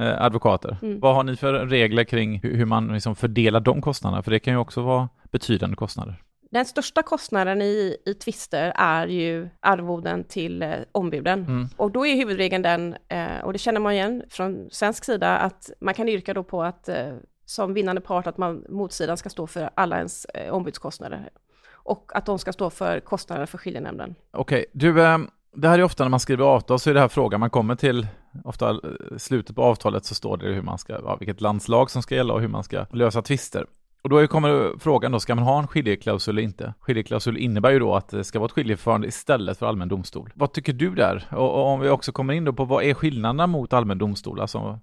eh, 0.00 0.22
advokater. 0.22 0.76
Mm. 0.82 1.00
Vad 1.00 1.14
har 1.14 1.24
ni 1.24 1.36
för 1.36 1.52
regler 1.52 2.04
kring 2.04 2.40
hur, 2.40 2.56
hur 2.56 2.64
man 2.64 2.88
liksom 2.88 3.16
fördelar 3.16 3.60
de 3.60 3.82
kostnaderna? 3.82 4.22
För 4.22 4.30
det 4.30 4.38
kan 4.38 4.54
ju 4.54 4.58
också 4.58 4.82
vara 4.82 5.08
betydande 5.30 5.76
kostnader. 5.76 6.22
Den 6.50 6.64
största 6.64 7.02
kostnaden 7.02 7.62
i, 7.62 7.96
i 8.06 8.14
tvister 8.14 8.72
är 8.76 9.06
ju 9.06 9.48
arvoden 9.60 10.24
till 10.24 10.62
eh, 10.62 10.74
ombuden. 10.92 11.44
Mm. 11.44 11.68
Och 11.76 11.90
då 11.90 12.06
är 12.06 12.16
huvudregeln 12.16 12.62
den, 12.62 12.96
eh, 13.08 13.44
och 13.44 13.52
det 13.52 13.58
känner 13.58 13.80
man 13.80 13.92
igen 13.92 14.22
från 14.30 14.68
svensk 14.70 15.04
sida, 15.04 15.38
att 15.38 15.70
man 15.80 15.94
kan 15.94 16.08
yrka 16.08 16.34
då 16.34 16.44
på 16.44 16.62
att 16.62 16.88
eh, 16.88 17.12
som 17.44 17.74
vinnande 17.74 18.00
part 18.00 18.26
att 18.26 18.38
man, 18.38 18.64
motsidan 18.68 19.16
ska 19.16 19.28
stå 19.28 19.46
för 19.46 19.70
alla 19.74 19.96
ens 19.96 20.24
eh, 20.24 20.54
ombudskostnader. 20.54 21.30
Och 21.72 22.10
att 22.14 22.26
de 22.26 22.38
ska 22.38 22.52
stå 22.52 22.70
för 22.70 23.00
kostnaderna 23.00 23.46
för 23.46 23.58
skiljenämnden. 23.58 24.14
Okej, 24.30 24.58
okay. 24.58 24.66
du, 24.72 25.02
eh, 25.02 25.18
det 25.56 25.68
här 25.68 25.78
är 25.78 25.82
ofta 25.82 26.04
när 26.04 26.10
man 26.10 26.20
skriver 26.20 26.44
avtal 26.44 26.78
så 26.78 26.90
är 26.90 26.94
det 26.94 27.00
här 27.00 27.08
frågan, 27.08 27.40
man 27.40 27.50
kommer 27.50 27.74
till 27.74 28.06
ofta 28.44 28.70
eh, 28.70 28.76
slutet 29.16 29.56
på 29.56 29.62
avtalet 29.62 30.04
så 30.04 30.14
står 30.14 30.36
det 30.36 30.46
hur 30.46 30.62
man 30.62 30.78
ska, 30.78 30.92
ja, 30.92 31.16
vilket 31.16 31.40
landslag 31.40 31.90
som 31.90 32.02
ska 32.02 32.14
gälla 32.14 32.34
och 32.34 32.40
hur 32.40 32.48
man 32.48 32.64
ska 32.64 32.86
lösa 32.90 33.22
tvister. 33.22 33.66
Och 34.08 34.20
då 34.20 34.26
kommer 34.26 34.78
frågan 34.78 35.12
då, 35.12 35.20
ska 35.20 35.34
man 35.34 35.44
ha 35.44 35.58
en 35.58 35.66
skiljeklausul 35.66 36.34
eller 36.34 36.42
inte? 36.42 36.74
Skiljeklausul 36.80 37.36
innebär 37.36 37.70
ju 37.70 37.78
då 37.78 37.94
att 37.94 38.08
det 38.08 38.24
ska 38.24 38.38
vara 38.38 38.46
ett 38.46 38.52
skiljeförfarande 38.52 39.06
istället 39.06 39.58
för 39.58 39.66
allmän 39.66 39.88
domstol. 39.88 40.30
Vad 40.34 40.52
tycker 40.52 40.72
du 40.72 40.94
där? 40.94 41.28
Och, 41.30 41.54
och 41.54 41.66
om 41.66 41.80
vi 41.80 41.88
också 41.88 42.12
kommer 42.12 42.34
in 42.34 42.44
då 42.44 42.52
på 42.52 42.64
vad 42.64 42.84
är 42.84 42.94
skillnaderna 42.94 43.46
mot 43.46 43.72
allmän 43.72 43.98
domstol? 43.98 44.40
Alltså, 44.40 44.80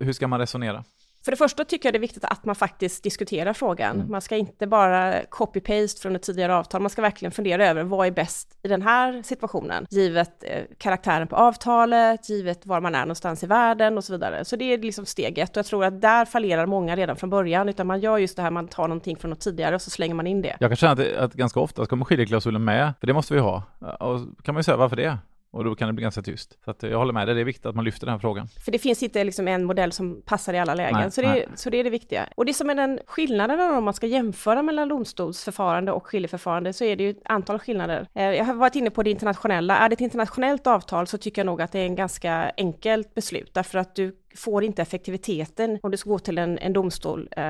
hur 0.00 0.12
ska 0.12 0.28
man 0.28 0.40
resonera? 0.40 0.84
För 1.24 1.30
det 1.30 1.36
första 1.36 1.64
tycker 1.64 1.88
jag 1.88 1.94
det 1.94 1.98
är 1.98 2.00
viktigt 2.00 2.24
att 2.24 2.44
man 2.44 2.54
faktiskt 2.54 3.02
diskuterar 3.02 3.52
frågan. 3.52 3.96
Mm. 3.96 4.10
Man 4.10 4.20
ska 4.20 4.36
inte 4.36 4.66
bara 4.66 5.22
copy-paste 5.22 6.02
från 6.02 6.16
ett 6.16 6.22
tidigare 6.22 6.56
avtal, 6.56 6.80
man 6.80 6.90
ska 6.90 7.02
verkligen 7.02 7.32
fundera 7.32 7.66
över 7.66 7.82
vad 7.82 8.06
är 8.06 8.10
bäst 8.10 8.58
i 8.62 8.68
den 8.68 8.82
här 8.82 9.22
situationen, 9.22 9.86
givet 9.90 10.44
eh, 10.44 10.62
karaktären 10.78 11.26
på 11.26 11.36
avtalet, 11.36 12.28
givet 12.28 12.66
var 12.66 12.80
man 12.80 12.94
är 12.94 13.00
någonstans 13.00 13.44
i 13.44 13.46
världen 13.46 13.96
och 13.98 14.04
så 14.04 14.12
vidare. 14.12 14.44
Så 14.44 14.56
det 14.56 14.64
är 14.64 14.78
liksom 14.78 15.06
steget 15.06 15.50
och 15.50 15.56
jag 15.56 15.66
tror 15.66 15.84
att 15.84 16.00
där 16.00 16.24
fallerar 16.24 16.66
många 16.66 16.96
redan 16.96 17.16
från 17.16 17.30
början, 17.30 17.68
utan 17.68 17.86
man 17.86 18.00
gör 18.00 18.18
just 18.18 18.36
det 18.36 18.42
här, 18.42 18.50
man 18.50 18.68
tar 18.68 18.88
någonting 18.88 19.16
från 19.16 19.30
något 19.30 19.40
tidigare 19.40 19.74
och 19.74 19.82
så 19.82 19.90
slänger 19.90 20.14
man 20.14 20.26
in 20.26 20.42
det. 20.42 20.56
Jag 20.60 20.70
kan 20.70 20.76
känna 20.76 20.92
att, 20.92 21.12
att 21.16 21.34
ganska 21.34 21.60
ofta 21.60 21.86
kommer 21.86 22.04
skiljeklausulen 22.04 22.64
med, 22.64 22.92
för 23.00 23.06
det 23.06 23.12
måste 23.12 23.34
vi 23.34 23.40
ha. 23.40 23.62
Och 24.00 24.20
kan 24.42 24.54
man 24.54 24.58
ju 24.60 24.62
säga 24.62 24.76
varför 24.76 24.96
det? 24.96 25.18
Och 25.54 25.64
då 25.64 25.74
kan 25.74 25.88
det 25.88 25.92
bli 25.92 26.02
ganska 26.02 26.22
tyst. 26.22 26.58
Så 26.64 26.70
att 26.70 26.82
jag 26.82 26.98
håller 26.98 27.12
med 27.12 27.28
dig, 27.28 27.34
det 27.34 27.40
är 27.40 27.44
viktigt 27.44 27.66
att 27.66 27.74
man 27.74 27.84
lyfter 27.84 28.06
den 28.06 28.12
här 28.12 28.18
frågan. 28.18 28.48
För 28.64 28.72
det 28.72 28.78
finns 28.78 29.02
inte 29.02 29.24
liksom 29.24 29.48
en 29.48 29.64
modell 29.64 29.92
som 29.92 30.22
passar 30.22 30.54
i 30.54 30.58
alla 30.58 30.74
lägen, 30.74 31.00
nej, 31.00 31.10
så, 31.10 31.22
det, 31.22 31.46
så 31.54 31.70
det 31.70 31.76
är 31.76 31.84
det 31.84 31.90
viktiga. 31.90 32.28
Och 32.36 32.44
det 32.44 32.54
som 32.54 32.70
är 32.70 32.74
den 32.74 33.00
skillnaden 33.06 33.60
om 33.60 33.84
man 33.84 33.94
ska 33.94 34.06
jämföra 34.06 34.62
mellan 34.62 34.88
domstolsförfarande 34.88 35.92
och 35.92 36.06
skiljeförfarande 36.06 36.72
så 36.72 36.84
är 36.84 36.96
det 36.96 37.04
ju 37.04 37.10
ett 37.10 37.22
antal 37.24 37.58
skillnader. 37.58 38.08
Eh, 38.14 38.24
jag 38.24 38.44
har 38.44 38.54
varit 38.54 38.76
inne 38.76 38.90
på 38.90 39.02
det 39.02 39.10
internationella. 39.10 39.76
Är 39.76 39.88
det 39.88 39.92
ett 39.92 40.00
internationellt 40.00 40.66
avtal 40.66 41.06
så 41.06 41.18
tycker 41.18 41.42
jag 41.42 41.46
nog 41.46 41.62
att 41.62 41.72
det 41.72 41.78
är 41.78 41.86
en 41.86 41.96
ganska 41.96 42.52
enkelt 42.56 43.14
beslut, 43.14 43.50
därför 43.54 43.78
att 43.78 43.94
du 43.94 44.16
får 44.36 44.64
inte 44.64 44.82
effektiviteten 44.82 45.78
om 45.82 45.90
du 45.90 45.96
ska 45.96 46.10
gå 46.10 46.18
till 46.18 46.38
en, 46.38 46.58
en 46.58 46.72
domstol 46.72 47.28
eh, 47.30 47.42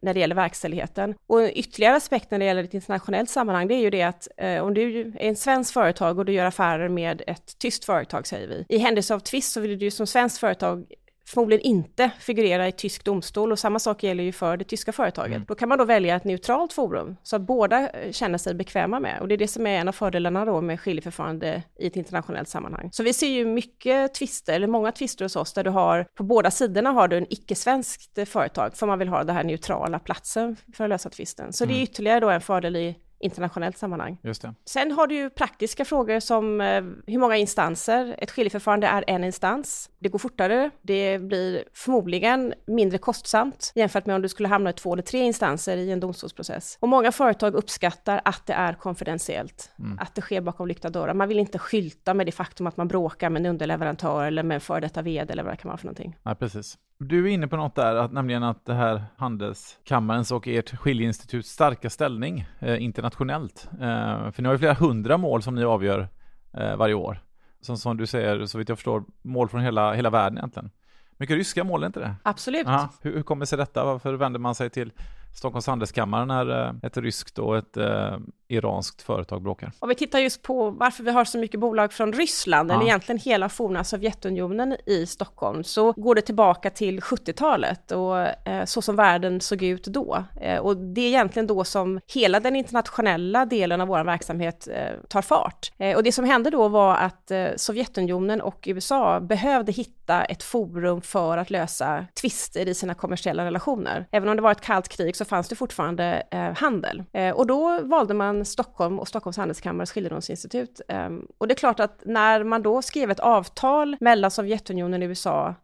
när 0.00 0.14
det 0.14 0.20
gäller 0.20 0.34
verkställigheten. 0.34 1.14
Och 1.26 1.40
ytterligare 1.54 1.96
aspekt 1.96 2.30
när 2.30 2.38
det 2.38 2.44
gäller 2.44 2.64
ett 2.64 2.74
internationellt 2.74 3.30
sammanhang, 3.30 3.68
det 3.68 3.74
är 3.74 3.80
ju 3.80 3.90
det 3.90 4.02
att 4.02 4.28
eh, 4.36 4.62
om 4.62 4.74
du 4.74 5.00
är 5.00 5.28
en 5.28 5.36
svensk 5.36 5.72
företag 5.72 6.18
och 6.18 6.24
du 6.24 6.32
gör 6.32 6.44
affärer 6.44 6.88
med 6.88 7.22
ett 7.26 7.58
tyskt 7.58 7.84
företag, 7.84 8.26
säger 8.26 8.48
vi. 8.48 8.64
I 8.68 8.78
händelse 8.78 9.14
av 9.14 9.18
tvist 9.18 9.52
så 9.52 9.60
vill 9.60 9.78
du 9.78 9.84
ju 9.84 9.90
som 9.90 10.06
svenskt 10.06 10.38
företag 10.38 10.84
förmodligen 11.26 11.66
inte 11.66 12.10
figurera 12.18 12.68
i 12.68 12.72
tysk 12.72 13.04
domstol 13.04 13.52
och 13.52 13.58
samma 13.58 13.78
sak 13.78 14.02
gäller 14.02 14.24
ju 14.24 14.32
för 14.32 14.56
det 14.56 14.64
tyska 14.64 14.92
företaget. 14.92 15.36
Mm. 15.36 15.44
Då 15.48 15.54
kan 15.54 15.68
man 15.68 15.78
då 15.78 15.84
välja 15.84 16.16
ett 16.16 16.24
neutralt 16.24 16.72
forum 16.72 17.16
så 17.22 17.36
att 17.36 17.42
båda 17.42 17.88
eh, 17.90 18.12
känner 18.12 18.38
sig 18.38 18.54
bekväma 18.54 19.00
med 19.00 19.20
och 19.20 19.28
det 19.28 19.34
är 19.34 19.38
det 19.38 19.48
som 19.48 19.66
är 19.66 19.78
en 19.78 19.88
av 19.88 19.92
fördelarna 19.92 20.44
då 20.44 20.60
med 20.60 20.80
skiljeförfarande 20.80 21.62
i 21.78 21.86
ett 21.86 21.96
internationellt 21.96 22.48
sammanhang. 22.48 22.88
Så 22.92 23.02
vi 23.02 23.12
ser 23.12 23.28
ju 23.28 23.46
mycket 23.46 24.14
tvister, 24.14 24.52
eller 24.52 24.66
många 24.66 24.92
tvister 24.92 25.24
hos 25.24 25.36
oss 25.36 25.52
där 25.52 25.64
du 25.64 25.70
har 25.70 26.06
på 26.14 26.22
båda 26.22 26.50
sidorna 26.50 26.90
har 26.90 27.08
du 27.08 27.16
en 27.16 27.26
icke-svenskt 27.30 28.28
företag 28.28 28.76
för 28.76 28.86
man 28.86 28.98
vill 28.98 29.08
ha 29.08 29.24
den 29.24 29.36
här 29.36 29.44
neutrala 29.44 29.98
platsen 29.98 30.56
för 30.76 30.84
att 30.84 30.90
lösa 30.90 31.10
tvisten. 31.10 31.52
Så 31.52 31.64
mm. 31.64 31.68
det 31.68 31.74
är 31.74 31.78
mm. 31.78 31.84
ytterligare 31.84 32.20
då 32.20 32.30
en 32.30 32.40
fördel 32.40 32.76
i 32.76 32.96
internationellt 33.22 33.78
sammanhang. 33.78 34.18
Just 34.22 34.42
det. 34.42 34.54
Sen 34.64 34.92
har 34.92 35.06
du 35.06 35.14
ju 35.14 35.30
praktiska 35.30 35.84
frågor 35.84 36.20
som 36.20 36.60
eh, 36.60 36.82
hur 37.06 37.18
många 37.18 37.36
instanser? 37.36 38.16
Ett 38.18 38.30
skiljeförfarande 38.30 38.86
är 38.86 39.04
en 39.06 39.24
instans. 39.24 39.90
Det 39.98 40.08
går 40.08 40.18
fortare, 40.18 40.70
det 40.82 41.18
blir 41.18 41.64
förmodligen 41.74 42.54
mindre 42.66 42.98
kostsamt 42.98 43.72
jämfört 43.74 44.06
med 44.06 44.16
om 44.16 44.22
du 44.22 44.28
skulle 44.28 44.48
hamna 44.48 44.70
i 44.70 44.72
två 44.72 44.92
eller 44.92 45.02
tre 45.02 45.20
instanser 45.20 45.76
i 45.76 45.90
en 45.90 46.00
domstolsprocess. 46.00 46.78
Och 46.80 46.88
många 46.88 47.12
företag 47.12 47.54
uppskattar 47.54 48.20
att 48.24 48.46
det 48.46 48.52
är 48.52 48.72
konfidentiellt, 48.72 49.70
mm. 49.78 49.98
att 49.98 50.14
det 50.14 50.22
sker 50.22 50.40
bakom 50.40 50.68
lyckta 50.68 50.90
dörrar. 50.90 51.14
Man 51.14 51.28
vill 51.28 51.38
inte 51.38 51.58
skylta 51.58 52.14
med 52.14 52.26
det 52.26 52.32
faktum 52.32 52.66
att 52.66 52.76
man 52.76 52.88
bråkar 52.88 53.30
med 53.30 53.40
en 53.40 53.46
underleverantör 53.46 54.24
eller 54.24 54.42
med 54.42 54.54
en 54.54 54.60
före 54.60 54.80
detta 54.80 55.02
vd 55.02 55.32
eller 55.32 55.42
vad 55.42 55.52
det 55.52 55.56
kan 55.56 55.68
vara 55.68 55.78
för 55.78 55.86
någonting. 55.86 56.16
Nej, 56.22 56.34
precis. 56.34 56.78
Du 57.08 57.28
är 57.28 57.30
inne 57.30 57.48
på 57.48 57.56
något 57.56 57.74
där, 57.74 57.94
att, 57.94 58.12
nämligen 58.12 58.42
att 58.42 58.64
det 58.64 58.74
här 58.74 59.04
handelskammarens 59.16 60.32
och 60.32 60.48
ert 60.48 60.76
skiljeinstituts 60.76 61.50
starka 61.50 61.90
ställning 61.90 62.46
eh, 62.58 62.82
internationellt. 62.82 63.68
Eh, 63.72 64.30
för 64.30 64.42
ni 64.42 64.46
har 64.46 64.54
ju 64.54 64.58
flera 64.58 64.74
hundra 64.74 65.16
mål 65.16 65.42
som 65.42 65.54
ni 65.54 65.64
avgör 65.64 66.08
eh, 66.52 66.76
varje 66.76 66.94
år. 66.94 67.20
Som, 67.60 67.76
som 67.76 67.96
du 67.96 68.06
säger, 68.06 68.46
så 68.46 68.58
vitt 68.58 68.68
jag 68.68 68.78
förstår, 68.78 69.04
mål 69.22 69.48
från 69.48 69.60
hela, 69.60 69.92
hela 69.92 70.10
världen 70.10 70.38
egentligen. 70.38 70.70
Mycket 71.16 71.36
ryska 71.36 71.64
mål, 71.64 71.82
är 71.82 71.86
inte 71.86 72.00
det? 72.00 72.14
Absolut. 72.22 72.66
Hur, 73.02 73.12
hur 73.12 73.22
kommer 73.22 73.44
sig 73.44 73.58
detta? 73.58 73.84
Varför 73.84 74.14
vänder 74.14 74.40
man 74.40 74.54
sig 74.54 74.70
till 74.70 74.92
Stockholms 75.34 75.66
handelskammare 75.66 76.24
när 76.24 76.66
eh, 76.66 76.74
ett 76.82 76.96
ryskt 76.96 77.38
och 77.38 77.56
ett 77.56 77.76
eh, 77.76 78.16
iranskt 78.52 79.02
företag 79.02 79.42
bråkar. 79.42 79.72
Och 79.78 79.90
vi 79.90 79.94
tittar 79.94 80.18
just 80.18 80.42
på 80.42 80.70
varför 80.70 81.04
vi 81.04 81.10
har 81.10 81.24
så 81.24 81.38
mycket 81.38 81.60
bolag 81.60 81.92
från 81.92 82.12
Ryssland, 82.12 82.70
ja. 82.70 82.74
eller 82.74 82.84
egentligen 82.84 83.18
hela 83.18 83.48
forna 83.48 83.84
Sovjetunionen 83.84 84.76
i 84.86 85.06
Stockholm, 85.06 85.64
så 85.64 85.92
går 85.92 86.14
det 86.14 86.20
tillbaka 86.20 86.70
till 86.70 87.00
70-talet 87.00 87.92
och 87.92 88.18
eh, 88.18 88.64
så 88.64 88.82
som 88.82 88.96
världen 88.96 89.40
såg 89.40 89.62
ut 89.62 89.84
då. 89.84 90.24
Eh, 90.40 90.58
och 90.58 90.76
det 90.76 91.00
är 91.00 91.08
egentligen 91.08 91.46
då 91.46 91.64
som 91.64 92.00
hela 92.14 92.40
den 92.40 92.56
internationella 92.56 93.46
delen 93.46 93.80
av 93.80 93.88
vår 93.88 94.04
verksamhet 94.04 94.68
eh, 94.68 94.92
tar 95.08 95.22
fart. 95.22 95.72
Eh, 95.78 95.96
och 95.96 96.02
det 96.02 96.12
som 96.12 96.24
hände 96.24 96.50
då 96.50 96.68
var 96.68 96.96
att 96.96 97.32
Sovjetunionen 97.56 98.40
och 98.40 98.64
USA 98.66 99.20
behövde 99.20 99.72
hitta 99.72 100.24
ett 100.24 100.42
forum 100.42 101.00
för 101.00 101.38
att 101.38 101.50
lösa 101.50 102.06
tvister 102.20 102.68
i 102.68 102.74
sina 102.74 102.94
kommersiella 102.94 103.44
relationer. 103.44 104.06
Även 104.10 104.28
om 104.28 104.36
det 104.36 104.42
var 104.42 104.52
ett 104.52 104.60
kallt 104.60 104.88
krig 104.88 105.16
så 105.24 105.28
fanns 105.28 105.48
det 105.48 105.56
fortfarande 105.56 106.22
eh, 106.30 106.52
handel. 106.52 107.02
Eh, 107.12 107.30
och 107.30 107.46
då 107.46 107.80
valde 107.82 108.14
man 108.14 108.44
Stockholm 108.44 108.98
och 108.98 109.08
Stockholms 109.08 109.36
handelskammares 109.36 109.92
skiljedomsinstitut. 109.92 110.80
Eh, 110.88 111.08
och 111.38 111.48
det 111.48 111.54
är 111.54 111.56
klart 111.56 111.80
att 111.80 112.02
när 112.06 112.44
man 112.44 112.62
då 112.62 112.82
skrev 112.82 113.10
ett 113.10 113.20
avtal 113.20 113.96
mellan 114.00 114.30
Sovjetunionen 114.30 115.02
och 115.02 115.06
USA 115.06 115.54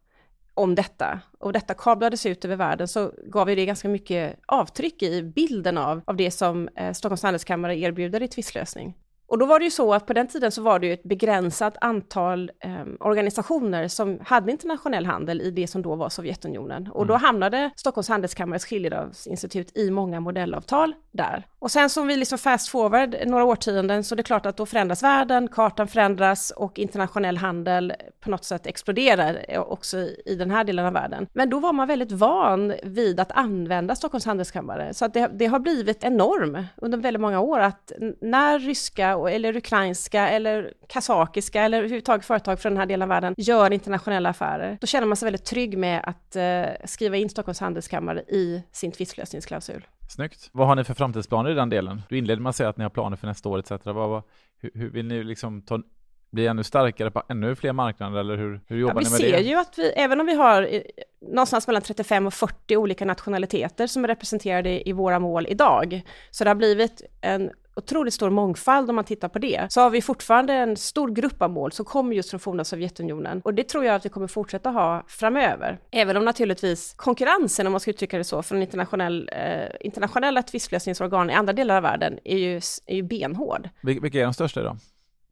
om 0.54 0.74
detta 0.74 1.20
och 1.38 1.52
detta 1.52 1.74
kablades 1.74 2.26
ut 2.26 2.44
över 2.44 2.56
världen 2.56 2.88
så 2.88 3.12
gav 3.26 3.50
ju 3.50 3.56
det 3.56 3.66
ganska 3.66 3.88
mycket 3.88 4.38
avtryck 4.46 5.02
i 5.02 5.22
bilden 5.22 5.78
av, 5.78 6.00
av 6.04 6.16
det 6.16 6.30
som 6.30 6.68
eh, 6.76 6.92
Stockholms 6.92 7.22
handelskammare 7.22 7.78
erbjuder 7.78 8.22
i 8.22 8.28
tvistlösning. 8.28 8.94
Och 9.28 9.38
då 9.38 9.46
var 9.46 9.58
det 9.58 9.64
ju 9.64 9.70
så 9.70 9.94
att 9.94 10.06
på 10.06 10.12
den 10.12 10.28
tiden 10.28 10.52
så 10.52 10.62
var 10.62 10.78
det 10.78 10.86
ju 10.86 10.92
ett 10.92 11.02
begränsat 11.02 11.76
antal 11.80 12.50
eh, 12.60 12.70
organisationer 13.00 13.88
som 13.88 14.18
hade 14.24 14.52
internationell 14.52 15.06
handel 15.06 15.40
i 15.40 15.50
det 15.50 15.66
som 15.66 15.82
då 15.82 15.94
var 15.94 16.08
Sovjetunionen. 16.08 16.88
Och 16.92 17.06
då 17.06 17.14
mm. 17.14 17.24
hamnade 17.24 17.70
Stockholms 17.76 18.08
handelskammares 18.08 18.66
skiljedomsinstitut 18.66 19.76
i 19.76 19.90
många 19.90 20.20
modellavtal 20.20 20.94
där. 21.12 21.46
Och 21.58 21.70
sen 21.70 21.90
som 21.90 22.06
vi 22.06 22.16
liksom 22.16 22.38
fast 22.38 22.68
forward 22.68 23.16
några 23.26 23.44
årtionden 23.44 24.04
så 24.04 24.14
det 24.14 24.20
är 24.20 24.24
klart 24.24 24.46
att 24.46 24.56
då 24.56 24.66
förändras 24.66 25.02
världen, 25.02 25.48
kartan 25.48 25.88
förändras 25.88 26.50
och 26.50 26.78
internationell 26.78 27.36
handel 27.36 27.92
på 28.20 28.30
något 28.30 28.44
sätt 28.44 28.66
exploderar 28.66 29.44
eh, 29.48 29.60
också 29.60 29.96
i 30.26 30.36
den 30.38 30.50
här 30.50 30.64
delen 30.64 30.86
av 30.86 30.92
världen. 30.92 31.26
Men 31.32 31.50
då 31.50 31.58
var 31.60 31.72
man 31.72 31.88
väldigt 31.88 32.12
van 32.12 32.74
vid 32.82 33.20
att 33.20 33.32
använda 33.32 33.94
Stockholms 33.94 34.26
handelskammare. 34.26 34.94
Så 34.94 35.04
att 35.04 35.14
det, 35.14 35.30
det 35.34 35.46
har 35.46 35.58
blivit 35.58 36.04
en 36.04 36.16
norm 36.16 36.64
under 36.76 36.98
väldigt 36.98 37.20
många 37.20 37.40
år 37.40 37.60
att 37.60 37.92
när 38.20 38.58
ryska 38.58 39.17
eller 39.26 39.56
ukrainska 39.56 40.28
eller 40.28 40.72
kazakiska 40.88 41.62
eller 41.62 41.78
överhuvudtaget 41.78 42.26
företag 42.26 42.60
från 42.60 42.72
den 42.72 42.80
här 42.80 42.86
delen 42.86 43.02
av 43.02 43.08
världen 43.08 43.34
gör 43.36 43.72
internationella 43.72 44.28
affärer, 44.28 44.78
då 44.80 44.86
känner 44.86 45.06
man 45.06 45.16
sig 45.16 45.26
väldigt 45.26 45.44
trygg 45.44 45.78
med 45.78 46.00
att 46.04 46.36
eh, 46.36 46.86
skriva 46.86 47.16
in 47.16 47.28
Stockholms 47.28 47.60
handelskammare 47.60 48.20
i 48.20 48.62
sin 48.72 48.92
tvistlösningsklausul. 48.92 49.86
Snyggt. 50.08 50.50
Vad 50.52 50.66
har 50.66 50.76
ni 50.76 50.84
för 50.84 50.94
framtidsplaner 50.94 51.50
i 51.50 51.54
den 51.54 51.68
delen? 51.68 52.02
Du 52.08 52.18
inledde 52.18 52.42
med 52.42 52.50
att 52.50 52.56
säga 52.56 52.68
att 52.68 52.76
ni 52.76 52.82
har 52.82 52.90
planer 52.90 53.16
för 53.16 53.26
nästa 53.26 53.48
år 53.48 53.58
etc. 53.58 53.70
Vad, 53.70 53.94
vad, 53.94 54.22
hur, 54.60 54.70
hur 54.74 54.90
vill 54.90 55.06
ni 55.06 55.24
liksom 55.24 55.62
ta 55.62 55.82
bli 56.30 56.46
ännu 56.46 56.64
starkare 56.64 57.10
på 57.10 57.22
ännu 57.28 57.56
fler 57.56 57.72
marknader 57.72 58.20
eller 58.20 58.36
hur, 58.36 58.60
hur 58.66 58.78
jobbar 58.78 59.02
ja, 59.02 59.08
ni 59.08 59.10
med 59.10 59.20
det? 59.20 59.26
Vi 59.26 59.44
ser 59.44 59.50
ju 59.50 59.56
att 59.56 59.78
vi, 59.78 59.88
även 59.88 60.20
om 60.20 60.26
vi 60.26 60.34
har 60.34 60.82
någonstans 61.20 61.66
mellan 61.66 61.82
35 61.82 62.26
och 62.26 62.34
40 62.34 62.76
olika 62.76 63.04
nationaliteter 63.04 63.86
som 63.86 64.04
är 64.04 64.08
representerade 64.08 64.88
i 64.88 64.92
våra 64.92 65.18
mål 65.18 65.46
idag, 65.48 66.02
så 66.30 66.44
det 66.44 66.50
har 66.50 66.54
blivit 66.54 67.02
en 67.20 67.50
otroligt 67.78 68.14
stor 68.14 68.30
mångfald 68.30 68.90
om 68.90 68.96
man 68.96 69.04
tittar 69.04 69.28
på 69.28 69.38
det, 69.38 69.66
så 69.70 69.80
har 69.80 69.90
vi 69.90 70.02
fortfarande 70.02 70.52
en 70.52 70.76
stor 70.76 71.10
grupp 71.10 71.42
av 71.42 71.50
mål 71.50 71.72
som 71.72 71.84
kommer 71.84 72.16
just 72.16 72.30
från 72.30 72.40
forna 72.40 72.64
Sovjetunionen. 72.64 73.40
Och 73.44 73.54
det 73.54 73.64
tror 73.64 73.84
jag 73.84 73.94
att 73.94 74.04
vi 74.04 74.08
kommer 74.08 74.26
fortsätta 74.26 74.70
ha 74.70 75.04
framöver. 75.08 75.78
Även 75.90 76.16
om 76.16 76.24
naturligtvis 76.24 76.94
konkurrensen, 76.96 77.66
om 77.66 77.72
man 77.72 77.80
ska 77.80 77.90
uttrycka 77.90 78.18
det 78.18 78.24
så, 78.24 78.42
från 78.42 78.62
internationell, 78.62 79.30
eh, 79.32 79.68
internationella 79.80 80.42
tvistlösningsorgan 80.42 81.30
i 81.30 81.32
andra 81.34 81.52
delar 81.52 81.76
av 81.76 81.82
världen 81.82 82.18
är 82.24 82.38
ju, 82.38 82.56
är 82.86 82.96
ju 82.96 83.02
benhård. 83.02 83.68
Vilka 83.82 84.20
är 84.20 84.24
de 84.24 84.34
största 84.34 84.62
då? 84.62 84.76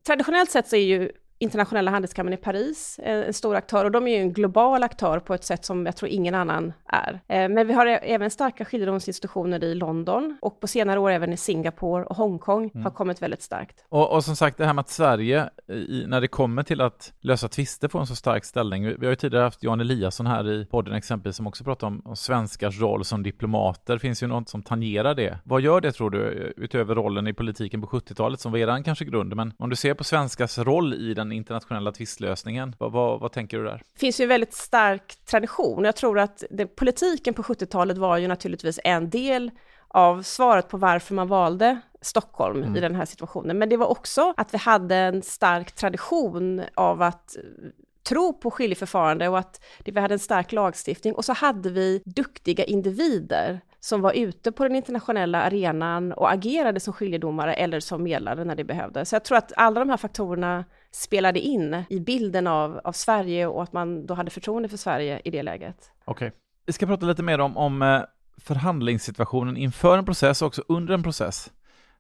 Traditionellt 0.07 0.51
sett 0.51 0.69
så 0.69 0.77
är 0.77 0.81
ju 0.81 1.13
internationella 1.39 1.91
handelskammaren 1.91 2.39
i 2.39 2.43
Paris, 2.43 3.01
en 3.03 3.33
stor 3.33 3.57
aktör, 3.57 3.85
och 3.85 3.91
de 3.91 4.07
är 4.07 4.17
ju 4.17 4.23
en 4.23 4.33
global 4.33 4.83
aktör 4.83 5.19
på 5.19 5.35
ett 5.35 5.45
sätt 5.45 5.65
som 5.65 5.87
jag 5.87 5.97
tror 5.97 6.11
ingen 6.11 6.35
annan 6.35 6.73
är. 6.87 7.21
Eh, 7.29 7.49
men 7.49 7.67
vi 7.67 7.73
har 7.73 7.87
även 7.87 8.31
starka 8.31 8.65
skiljedomsinstitutioner 8.65 9.65
i 9.65 9.75
London 9.75 10.39
och 10.41 10.61
på 10.61 10.67
senare 10.67 11.01
år 11.01 11.11
även 11.11 11.33
i 11.33 11.37
Singapore 11.37 12.05
och 12.05 12.17
Hongkong 12.17 12.71
mm. 12.75 12.85
har 12.85 12.91
kommit 12.91 13.23
väldigt 13.23 13.43
starkt. 13.43 13.85
Och, 13.89 14.13
och, 14.13 14.25
som 14.25 14.37
sagt, 14.37 14.59
det 14.59 14.67
här 14.67 14.73
med 14.73 14.81
att 14.83 14.89
Sverige, 14.89 15.51
i, 15.69 16.05
när 16.07 16.21
det 16.21 16.29
kommer 16.29 16.63
till 16.63 16.81
att 16.81 17.13
lösa 17.21 17.49
tvister, 17.49 17.89
får 17.89 18.01
en 18.01 18.07
så 18.07 18.17
stark 18.17 18.45
ställning. 18.45 18.87
Vi, 18.87 18.95
vi 18.99 19.07
har 19.07 19.13
ju 19.13 19.17
tidigare 19.17 19.45
haft 19.45 19.63
Jan 19.63 19.81
Eliasson 19.81 20.27
här 20.27 20.51
i 20.51 20.65
podden 20.65 20.95
exempelvis, 20.95 21.37
som 21.37 21.47
också 21.47 21.65
pratar 21.65 21.87
om, 21.87 22.03
om 22.05 22.17
svenskars 22.17 22.81
roll 22.81 23.05
som 23.05 23.23
diplomater. 23.23 23.99
Finns 23.99 24.23
ju 24.23 24.27
något 24.27 24.49
som 24.49 24.63
tangerar 24.63 25.15
det. 25.15 25.39
Vad 25.45 25.61
gör 25.61 25.81
det 25.81 25.93
tror 25.93 26.11
du, 26.11 26.53
utöver 26.57 26.95
rollen 26.95 27.27
i 27.27 27.33
politiken 27.33 27.81
på 27.81 27.87
70-talet, 27.87 28.41
som 28.41 28.53
var 28.53 28.59
eran 28.59 28.85
kanske 28.85 29.05
grund, 29.05 29.37
men 29.37 29.53
om 29.59 29.71
du 29.71 29.77
ser 29.77 29.95
på 29.95 30.05
svenskars 30.05 30.59
roll 30.59 30.95
i 30.95 31.15
den 31.15 31.26
den 31.29 31.37
internationella 31.37 31.93
tvistlösningen. 31.93 32.77
Vad, 32.79 32.93
vad, 32.93 33.21
vad, 33.21 33.33
tänker 33.33 33.59
du 33.59 33.65
där? 33.65 33.83
Det 33.95 34.01
finns 34.01 34.21
ju 34.21 34.23
en 34.23 34.29
väldigt 34.29 34.55
stark 34.55 35.17
tradition. 35.25 35.85
Jag 35.85 35.97
tror 35.97 36.19
att 36.19 36.45
det, 36.51 36.67
politiken 36.67 37.35
på 37.35 37.43
70-talet 37.43 37.99
var 37.99 38.17
ju 38.17 38.29
naturligtvis 38.29 38.81
en 38.85 39.11
del 39.11 39.51
av 39.89 40.23
svaret 40.23 40.69
på 40.69 40.77
varför 40.77 41.15
man 41.15 41.29
valde 41.29 41.81
Stockholm 42.01 42.63
mm. 42.63 42.77
i 42.77 42.81
den 42.81 42.95
här 42.95 43.05
situationen. 43.05 43.59
Men 43.59 43.69
det 43.69 43.77
var 43.77 43.87
också 43.87 44.35
att 44.37 44.55
vi 44.55 44.59
hade 44.59 44.97
en 44.97 45.23
stark 45.23 45.73
tradition 45.73 46.63
av 46.75 47.03
att 47.03 47.37
tro 48.09 48.33
på 48.33 48.51
skiljeförfarande 48.51 49.29
och 49.29 49.39
att 49.39 49.61
vi 49.85 50.01
hade 50.01 50.15
en 50.15 50.19
stark 50.19 50.53
lagstiftning 50.53 51.15
och 51.15 51.25
så 51.25 51.33
hade 51.33 51.71
vi 51.71 52.03
duktiga 52.05 52.65
individer 52.65 53.61
som 53.81 54.01
var 54.01 54.13
ute 54.13 54.53
på 54.53 54.63
den 54.63 54.77
internationella 54.77 55.43
arenan 55.43 56.13
och 56.13 56.33
agerade 56.33 56.81
som 56.81 56.93
skiljedomare 56.93 57.55
eller 57.55 57.81
som 57.81 58.03
medlare 58.03 58.45
när 58.45 58.55
det 58.55 58.65
behövdes. 58.65 59.09
Så 59.09 59.15
jag 59.15 59.25
tror 59.25 59.39
att 59.39 59.53
alla 59.57 59.81
de 59.81 59.91
här 59.91 59.97
faktorerna 59.97 60.65
spelade 60.97 61.41
in 61.41 61.85
i 61.89 62.01
bilden 62.01 62.47
av, 62.47 62.81
av 62.85 62.93
Sverige 62.93 63.47
och 63.47 63.63
att 63.63 63.73
man 63.73 64.07
då 64.07 64.15
hade 64.15 64.31
förtroende 64.31 64.69
för 64.69 64.77
Sverige 64.77 65.21
i 65.25 65.31
det 65.31 65.43
läget. 65.43 65.91
Okej. 66.05 66.29
Okay. 66.29 66.39
Vi 66.67 66.73
ska 66.73 66.87
prata 66.87 67.07
lite 67.07 67.23
mer 67.23 67.39
om, 67.39 67.57
om 67.57 67.83
eh, 67.83 68.01
förhandlingssituationen 68.37 69.57
inför 69.57 69.99
en 69.99 70.05
process 70.05 70.43
och 70.43 70.47
också 70.47 70.63
under 70.69 70.95
en 70.95 71.03
process. 71.03 71.53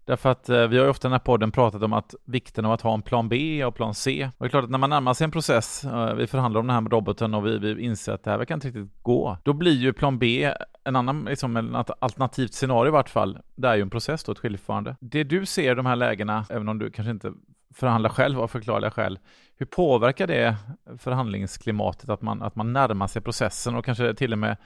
Därför 0.05 0.29
att 0.29 0.49
eh, 0.49 0.67
vi 0.67 0.79
har 0.79 0.85
ju 0.85 0.91
ofta 0.91 1.09
i 1.09 1.09
den 1.09 1.13
här 1.13 1.19
podden 1.19 1.53
pratat 1.53 1.83
om 1.83 1.93
att 1.93 2.15
vikten 2.25 2.65
av 2.65 2.73
att 2.73 2.81
ha 2.81 2.95
en 2.95 3.03
plan 3.03 3.29
B 3.29 3.65
och 3.65 3.75
plan 3.75 3.95
C. 3.95 4.31
Och 4.39 4.45
det 4.45 4.47
är 4.47 4.49
klart 4.49 4.65
att 4.65 4.71
när 4.71 4.79
man 4.79 4.91
närmar 4.91 5.15
sig 5.15 5.25
en 5.25 5.31
process, 5.31 5.85
eh, 5.85 6.15
vi 6.15 6.27
förhandlar 6.27 6.61
om 6.61 6.67
det 6.67 6.73
här 6.73 6.81
med 6.81 6.93
roboten 6.93 7.35
och 7.35 7.47
vi, 7.47 7.59
vi 7.59 7.83
inser 7.83 8.13
att 8.13 8.25
det 8.25 8.31
här 8.31 8.39
verkar 8.39 8.55
inte 8.55 8.69
riktigt 8.69 9.03
gå, 9.03 9.39
då 9.43 9.53
blir 9.53 9.77
ju 9.77 9.93
plan 9.93 10.19
B 10.19 10.53
en 10.85 10.97
annan, 10.97 11.25
liksom 11.25 11.75
ett 11.77 11.91
alternativt 11.99 12.55
scenario 12.55 12.89
i 12.89 12.93
vart 12.93 13.09
fall. 13.09 13.39
Det 13.55 13.69
är 13.69 13.75
ju 13.75 13.83
en 13.83 13.91
process 13.91 14.25
då, 14.25 14.33
ett 14.33 14.39
skiljeförfarande. 14.39 14.97
Det 15.01 15.25
du 15.25 15.47
ser 15.47 15.73
i 15.73 15.75
de 15.75 15.87
här 15.87 15.97
lägena, 15.97 16.47
även 16.51 16.69
om 16.69 16.79
du 16.79 16.91
kanske 16.91 17.11
inte 17.11 17.33
förhandlar 17.77 18.11
själv 18.11 18.41
av 18.41 18.49
förklarliga 18.49 18.91
skäl, 18.91 19.19
hur 19.57 19.67
påverkar 19.67 20.27
det 20.27 20.57
förhandlingsklimatet 20.99 22.11
att 22.11 22.23
man, 22.23 22.43
att 22.43 22.57
man 22.57 22.73
närmar 22.73 23.07
sig 23.07 23.23
processen 23.23 23.75
och 23.75 23.85
kanske 23.85 24.15
till 24.15 24.33
och 24.33 24.39
med 24.39 24.57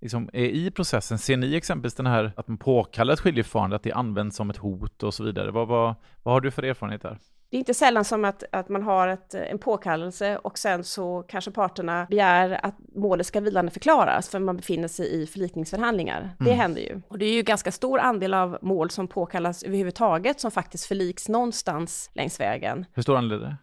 liksom 0.00 0.30
är 0.32 0.44
i 0.44 0.70
processen, 0.70 1.18
ser 1.18 1.36
ni 1.36 1.54
exempelvis 1.54 1.94
den 1.94 2.06
här 2.06 2.32
att 2.36 2.48
man 2.48 2.58
påkallar 2.58 3.14
ett 3.14 3.20
skiljeförfarande, 3.20 3.76
att 3.76 3.82
det 3.82 3.92
används 3.92 4.36
som 4.36 4.50
ett 4.50 4.56
hot 4.56 5.02
och 5.02 5.14
så 5.14 5.24
vidare? 5.24 5.50
Vad, 5.50 5.68
vad, 5.68 5.94
vad 6.22 6.34
har 6.34 6.40
du 6.40 6.50
för 6.50 6.62
erfarenhet 6.62 7.02
där? 7.02 7.18
Det 7.50 7.56
är 7.56 7.58
inte 7.58 7.74
sällan 7.74 8.04
som 8.04 8.24
att, 8.24 8.44
att 8.52 8.68
man 8.68 8.82
har 8.82 9.08
ett, 9.08 9.34
en 9.34 9.58
påkallelse 9.58 10.36
och 10.36 10.58
sen 10.58 10.84
så 10.84 11.24
kanske 11.28 11.50
parterna 11.50 12.06
begär 12.10 12.60
att 12.66 12.74
målet 12.94 13.26
ska 13.26 13.40
vilande 13.40 13.72
förklaras 13.72 14.28
för 14.28 14.38
man 14.38 14.56
befinner 14.56 14.88
sig 14.88 15.22
i 15.22 15.26
förlikningsförhandlingar. 15.26 16.20
Mm. 16.20 16.34
Det 16.38 16.52
händer 16.52 16.80
ju. 16.80 17.00
Och 17.08 17.18
det 17.18 17.24
är 17.24 17.32
ju 17.32 17.42
ganska 17.42 17.72
stor 17.72 17.98
andel 17.98 18.34
av 18.34 18.58
mål 18.62 18.90
som 18.90 19.08
påkallas 19.08 19.62
överhuvudtaget 19.62 20.40
som 20.40 20.50
faktiskt 20.50 20.86
förliks 20.86 21.28
någonstans 21.28 22.10
längs 22.14 22.40
vägen. 22.40 22.86
Hur 22.92 23.02
stor 23.02 23.16
andel 23.16 23.42
är 23.42 23.46
det? 23.46 23.56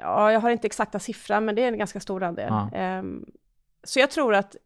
Ja, 0.00 0.32
jag 0.32 0.40
har 0.40 0.50
inte 0.50 0.66
exakta 0.66 0.98
siffran, 0.98 1.44
men 1.44 1.54
det 1.54 1.62
är 1.62 1.68
en 1.68 1.78
ganska 1.78 2.00
stor 2.00 2.22
andel. 2.22 2.48
Ja. 2.72 2.98
Um, 2.98 3.26
så 3.84 4.00
jag 4.00 4.10
tror 4.10 4.34
att 4.34 4.56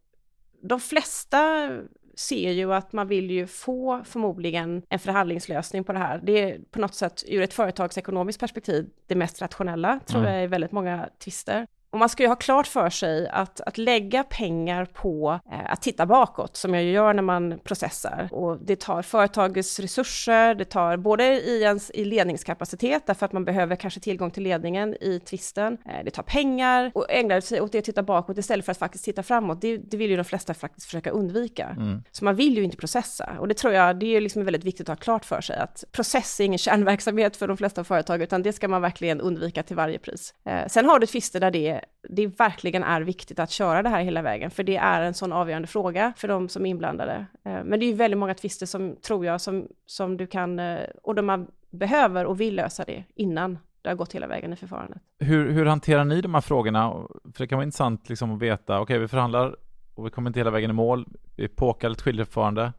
de 0.63 0.79
flesta 0.79 1.69
ser 2.15 2.51
ju 2.51 2.73
att 2.73 2.93
man 2.93 3.07
vill 3.07 3.31
ju 3.31 3.47
få 3.47 4.01
förmodligen 4.05 4.81
en 4.89 4.99
förhandlingslösning 4.99 5.83
på 5.83 5.93
det 5.93 5.99
här. 5.99 6.21
Det 6.23 6.39
är 6.39 6.59
på 6.71 6.79
något 6.79 6.95
sätt 6.95 7.23
ur 7.27 7.41
ett 7.41 7.53
företagsekonomiskt 7.53 8.39
perspektiv 8.39 8.89
det 9.07 9.15
mest 9.15 9.41
rationella, 9.41 9.99
tror 10.05 10.21
mm. 10.21 10.33
jag, 10.33 10.43
i 10.43 10.47
väldigt 10.47 10.71
många 10.71 11.09
tvister. 11.23 11.67
Och 11.91 11.99
man 11.99 12.09
ska 12.09 12.23
ju 12.23 12.29
ha 12.29 12.35
klart 12.35 12.67
för 12.67 12.89
sig 12.89 13.27
att, 13.27 13.61
att 13.61 13.77
lägga 13.77 14.23
pengar 14.23 14.85
på 14.85 15.39
eh, 15.51 15.71
att 15.71 15.81
titta 15.81 16.05
bakåt, 16.05 16.57
som 16.57 16.73
jag 16.73 16.83
gör 16.83 17.13
när 17.13 17.23
man 17.23 17.59
processar. 17.63 18.29
Och 18.31 18.57
det 18.61 18.79
tar 18.79 19.01
företagets 19.01 19.79
resurser, 19.79 20.55
det 20.55 20.65
tar 20.65 20.97
både 20.97 21.23
i 21.23 21.61
ens 21.61 21.91
i 21.91 22.05
ledningskapacitet, 22.05 23.03
därför 23.05 23.25
att 23.25 23.33
man 23.33 23.45
behöver 23.45 23.75
kanske 23.75 23.99
tillgång 23.99 24.31
till 24.31 24.43
ledningen 24.43 24.95
i 25.01 25.19
tvisten. 25.19 25.77
Eh, 25.85 26.05
det 26.05 26.11
tar 26.11 26.23
pengar 26.23 26.91
och 26.95 27.05
ägnar 27.09 27.41
sig 27.41 27.61
åt 27.61 27.71
det 27.71 27.77
att 27.77 27.85
titta 27.85 28.03
bakåt 28.03 28.37
istället 28.37 28.65
för 28.65 28.71
att 28.71 28.77
faktiskt 28.77 29.05
titta 29.05 29.23
framåt. 29.23 29.61
Det, 29.61 29.77
det 29.77 29.97
vill 29.97 30.09
ju 30.09 30.17
de 30.17 30.23
flesta 30.23 30.53
faktiskt 30.53 30.85
försöka 30.85 31.09
undvika. 31.09 31.75
Mm. 31.77 32.03
Så 32.11 32.25
man 32.25 32.35
vill 32.35 32.57
ju 32.57 32.63
inte 32.63 32.77
processa. 32.77 33.29
Och 33.39 33.47
det 33.47 33.53
tror 33.53 33.73
jag, 33.73 33.99
det 33.99 34.15
är 34.15 34.21
liksom 34.21 34.45
väldigt 34.45 34.63
viktigt 34.63 34.89
att 34.89 34.97
ha 34.99 35.03
klart 35.03 35.25
för 35.25 35.41
sig, 35.41 35.57
att 35.57 35.83
process 35.91 36.39
är 36.39 36.43
ingen 36.43 36.57
kärnverksamhet 36.57 37.37
för 37.37 37.47
de 37.47 37.57
flesta 37.57 37.83
företag, 37.83 38.21
utan 38.21 38.43
det 38.43 38.53
ska 38.53 38.67
man 38.67 38.81
verkligen 38.81 39.21
undvika 39.21 39.63
till 39.63 39.75
varje 39.75 39.99
pris. 39.99 40.33
Eh, 40.45 40.67
sen 40.67 40.85
har 40.85 40.99
du 40.99 41.07
tvister 41.07 41.39
där 41.39 41.51
det 41.51 41.80
det 42.09 42.27
verkligen 42.27 42.83
är 42.83 43.01
viktigt 43.01 43.39
att 43.39 43.51
köra 43.51 43.83
det 43.83 43.89
här 43.89 44.03
hela 44.03 44.21
vägen, 44.21 44.51
för 44.51 44.63
det 44.63 44.77
är 44.77 45.01
en 45.01 45.13
sån 45.13 45.33
avgörande 45.33 45.67
fråga 45.67 46.13
för 46.17 46.27
de 46.27 46.49
som 46.49 46.65
är 46.65 46.69
inblandade. 46.69 47.25
Eh, 47.43 47.63
men 47.63 47.79
det 47.79 47.85
är 47.85 47.87
ju 47.87 47.93
väldigt 47.93 48.17
många 48.17 48.33
tvister 48.33 48.65
som, 48.65 48.95
tror 48.95 49.25
jag, 49.25 49.41
som, 49.41 49.67
som 49.85 50.17
du 50.17 50.27
kan, 50.27 50.59
eh, 50.59 50.79
och 51.03 51.15
de 51.15 51.25
man 51.25 51.47
behöver 51.69 52.25
och 52.25 52.41
vill 52.41 52.55
lösa 52.55 52.83
det 52.83 53.03
innan 53.15 53.59
det 53.81 53.89
har 53.89 53.95
gått 53.95 54.15
hela 54.15 54.27
vägen 54.27 54.53
i 54.53 54.55
förfarandet. 54.55 55.01
Hur, 55.19 55.51
hur 55.51 55.65
hanterar 55.65 56.05
ni 56.05 56.21
de 56.21 56.33
här 56.33 56.41
frågorna? 56.41 56.93
För 57.33 57.43
det 57.43 57.47
kan 57.47 57.57
vara 57.57 57.65
intressant 57.65 58.09
liksom 58.09 58.35
att 58.35 58.41
veta, 58.41 58.73
okej, 58.73 58.83
okay, 58.83 58.97
vi 58.97 59.07
förhandlar 59.07 59.55
och 59.95 60.05
vi 60.05 60.09
kommer 60.09 60.29
inte 60.29 60.39
hela 60.39 60.51
vägen 60.51 60.69
i 60.69 60.73
mål, 60.73 61.07
vi 61.35 61.47
påkallar 61.47 61.95
ett 61.95 62.01
skiljeförfarande, 62.01 62.73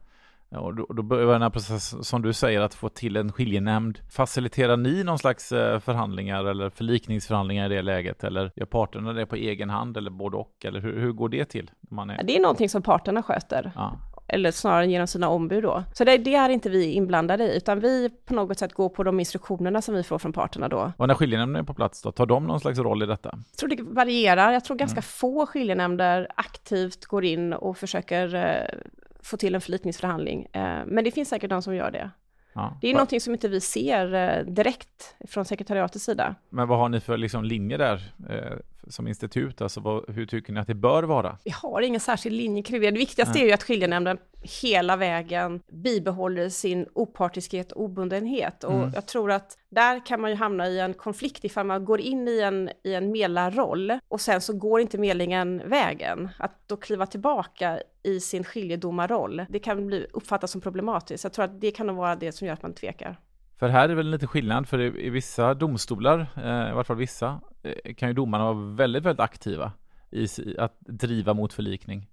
och 0.59 0.75
då, 0.75 0.85
då 0.89 1.03
börjar 1.03 1.33
den 1.33 1.41
här 1.41 1.49
processen, 1.49 2.03
som 2.03 2.21
du 2.21 2.33
säger, 2.33 2.61
att 2.61 2.73
få 2.73 2.89
till 2.89 3.17
en 3.17 3.31
skiljenämnd. 3.31 3.99
Faciliterar 4.09 4.77
ni 4.77 5.03
någon 5.03 5.19
slags 5.19 5.51
eh, 5.51 5.79
förhandlingar 5.79 6.45
eller 6.45 6.69
förlikningsförhandlingar 6.69 7.71
i 7.71 7.75
det 7.75 7.81
läget? 7.81 8.23
Eller 8.23 8.51
gör 8.55 8.65
parterna 8.65 9.13
det 9.13 9.25
på 9.25 9.35
egen 9.35 9.69
hand 9.69 9.97
eller 9.97 10.11
både 10.11 10.37
och? 10.37 10.65
Eller 10.65 10.81
hur, 10.81 10.99
hur 10.99 11.11
går 11.11 11.29
det 11.29 11.45
till? 11.45 11.71
Är... 11.91 12.23
Det 12.23 12.37
är 12.37 12.41
någonting 12.41 12.69
som 12.69 12.81
parterna 12.81 13.23
sköter. 13.23 13.71
Ja. 13.75 13.97
Eller 14.27 14.51
snarare 14.51 14.87
genom 14.87 15.07
sina 15.07 15.29
ombud 15.29 15.63
då. 15.63 15.83
Så 15.93 16.03
det, 16.03 16.17
det, 16.17 16.35
är 16.35 16.49
inte 16.49 16.69
vi 16.69 16.91
inblandade 16.91 17.43
i, 17.43 17.57
utan 17.57 17.79
vi 17.79 18.09
på 18.25 18.33
något 18.33 18.59
sätt 18.59 18.73
går 18.73 18.89
på 18.89 19.03
de 19.03 19.19
instruktionerna 19.19 19.81
som 19.81 19.95
vi 19.95 20.03
får 20.03 20.19
från 20.19 20.33
parterna 20.33 20.67
då. 20.67 20.91
Och 20.97 21.07
när 21.07 21.15
skiljenämnden 21.15 21.61
är 21.61 21.65
på 21.65 21.73
plats 21.73 22.01
då, 22.01 22.11
tar 22.11 22.25
de 22.25 22.47
någon 22.47 22.59
slags 22.59 22.79
roll 22.79 23.03
i 23.03 23.05
detta? 23.05 23.29
Jag 23.51 23.57
tror 23.57 23.69
det 23.69 23.83
varierar. 23.83 24.51
Jag 24.51 24.65
tror 24.65 24.77
ganska 24.77 24.97
mm. 24.97 25.03
få 25.03 25.45
skiljenämnder 25.45 26.27
aktivt 26.35 27.05
går 27.05 27.25
in 27.25 27.53
och 27.53 27.77
försöker 27.77 28.35
eh, 28.35 28.79
få 29.23 29.37
till 29.37 29.55
en 29.55 29.61
förlikningsförhandling. 29.61 30.47
Eh, 30.53 30.85
men 30.85 31.03
det 31.03 31.11
finns 31.11 31.29
säkert 31.29 31.49
de 31.49 31.61
som 31.61 31.75
gör 31.75 31.91
det. 31.91 32.11
Ja. 32.53 32.77
Det 32.81 32.89
är 32.89 32.93
någonting 32.93 33.21
som 33.21 33.33
inte 33.33 33.47
vi 33.47 33.61
ser 33.61 34.13
eh, 34.13 34.45
direkt 34.45 35.15
från 35.27 35.45
sekretariatets 35.45 36.05
sida. 36.05 36.35
Men 36.49 36.67
vad 36.67 36.79
har 36.79 36.89
ni 36.89 36.99
för 36.99 37.17
liksom 37.17 37.43
linje 37.43 37.77
där 37.77 38.13
eh, 38.29 38.57
som 38.87 39.07
institut? 39.07 39.61
Alltså 39.61 39.79
vad, 39.79 40.09
hur 40.09 40.25
tycker 40.25 40.53
ni 40.53 40.59
att 40.59 40.67
det 40.67 40.75
bör 40.75 41.03
vara? 41.03 41.37
Vi 41.43 41.51
har 41.51 41.81
ingen 41.81 41.99
särskild 41.99 42.35
linje 42.35 42.63
kring 42.63 42.81
det. 42.81 42.91
Det 42.91 42.99
viktigaste 42.99 43.33
Nej. 43.33 43.43
är 43.43 43.47
ju 43.47 43.53
att 43.53 43.63
skiljenämnden 43.63 44.17
hela 44.61 44.95
vägen 44.95 45.61
bibehåller 45.71 46.49
sin 46.49 46.87
opartiskhet 46.93 47.71
och 47.71 47.83
obundenhet. 47.83 48.63
Och 48.63 48.73
mm. 48.73 48.91
jag 48.95 49.05
tror 49.05 49.31
att 49.31 49.57
där 49.69 50.05
kan 50.05 50.21
man 50.21 50.29
ju 50.29 50.35
hamna 50.35 50.67
i 50.67 50.79
en 50.79 50.93
konflikt 50.93 51.45
ifall 51.45 51.65
man 51.65 51.85
går 51.85 52.01
in 52.01 52.27
i 52.27 52.39
en, 52.39 52.69
i 52.83 52.93
en 52.93 53.11
medlarroll 53.11 53.99
och 54.07 54.21
sen 54.21 54.41
så 54.41 54.53
går 54.53 54.81
inte 54.81 54.97
medlingen 54.97 55.61
vägen. 55.65 56.29
Att 56.39 56.67
då 56.67 56.77
kliva 56.77 57.05
tillbaka 57.05 57.79
i 58.03 58.19
sin 58.19 58.43
skiljedomarroll, 58.43 59.45
det 59.49 59.59
kan 59.59 59.87
bli 59.87 60.07
uppfattas 60.13 60.51
som 60.51 60.61
problematiskt. 60.61 61.23
Jag 61.23 61.33
tror 61.33 61.45
att 61.45 61.61
det 61.61 61.71
kan 61.71 61.87
nog 61.87 61.95
vara 61.95 62.15
det 62.15 62.31
som 62.31 62.47
gör 62.47 62.53
att 62.53 62.63
man 62.63 62.73
tvekar. 62.73 63.19
För 63.63 63.69
här 63.69 63.83
är 63.83 63.87
det 63.87 63.95
väl 63.95 64.09
lite 64.09 64.27
skillnad, 64.27 64.67
för 64.67 64.79
i, 64.79 65.05
i 65.05 65.09
vissa 65.09 65.53
domstolar, 65.53 66.27
eh, 66.35 66.69
i 66.69 66.73
vart 66.73 66.87
fall 66.87 66.97
vissa, 66.97 67.41
eh, 67.63 67.93
kan 67.93 68.09
ju 68.09 68.13
domarna 68.13 68.43
vara 68.43 68.75
väldigt, 68.75 69.03
väldigt 69.03 69.19
aktiva 69.19 69.71
i 70.11 70.27
att 70.57 70.79
driva 70.79 71.33
mot 71.33 71.53
förlikning. 71.53 72.09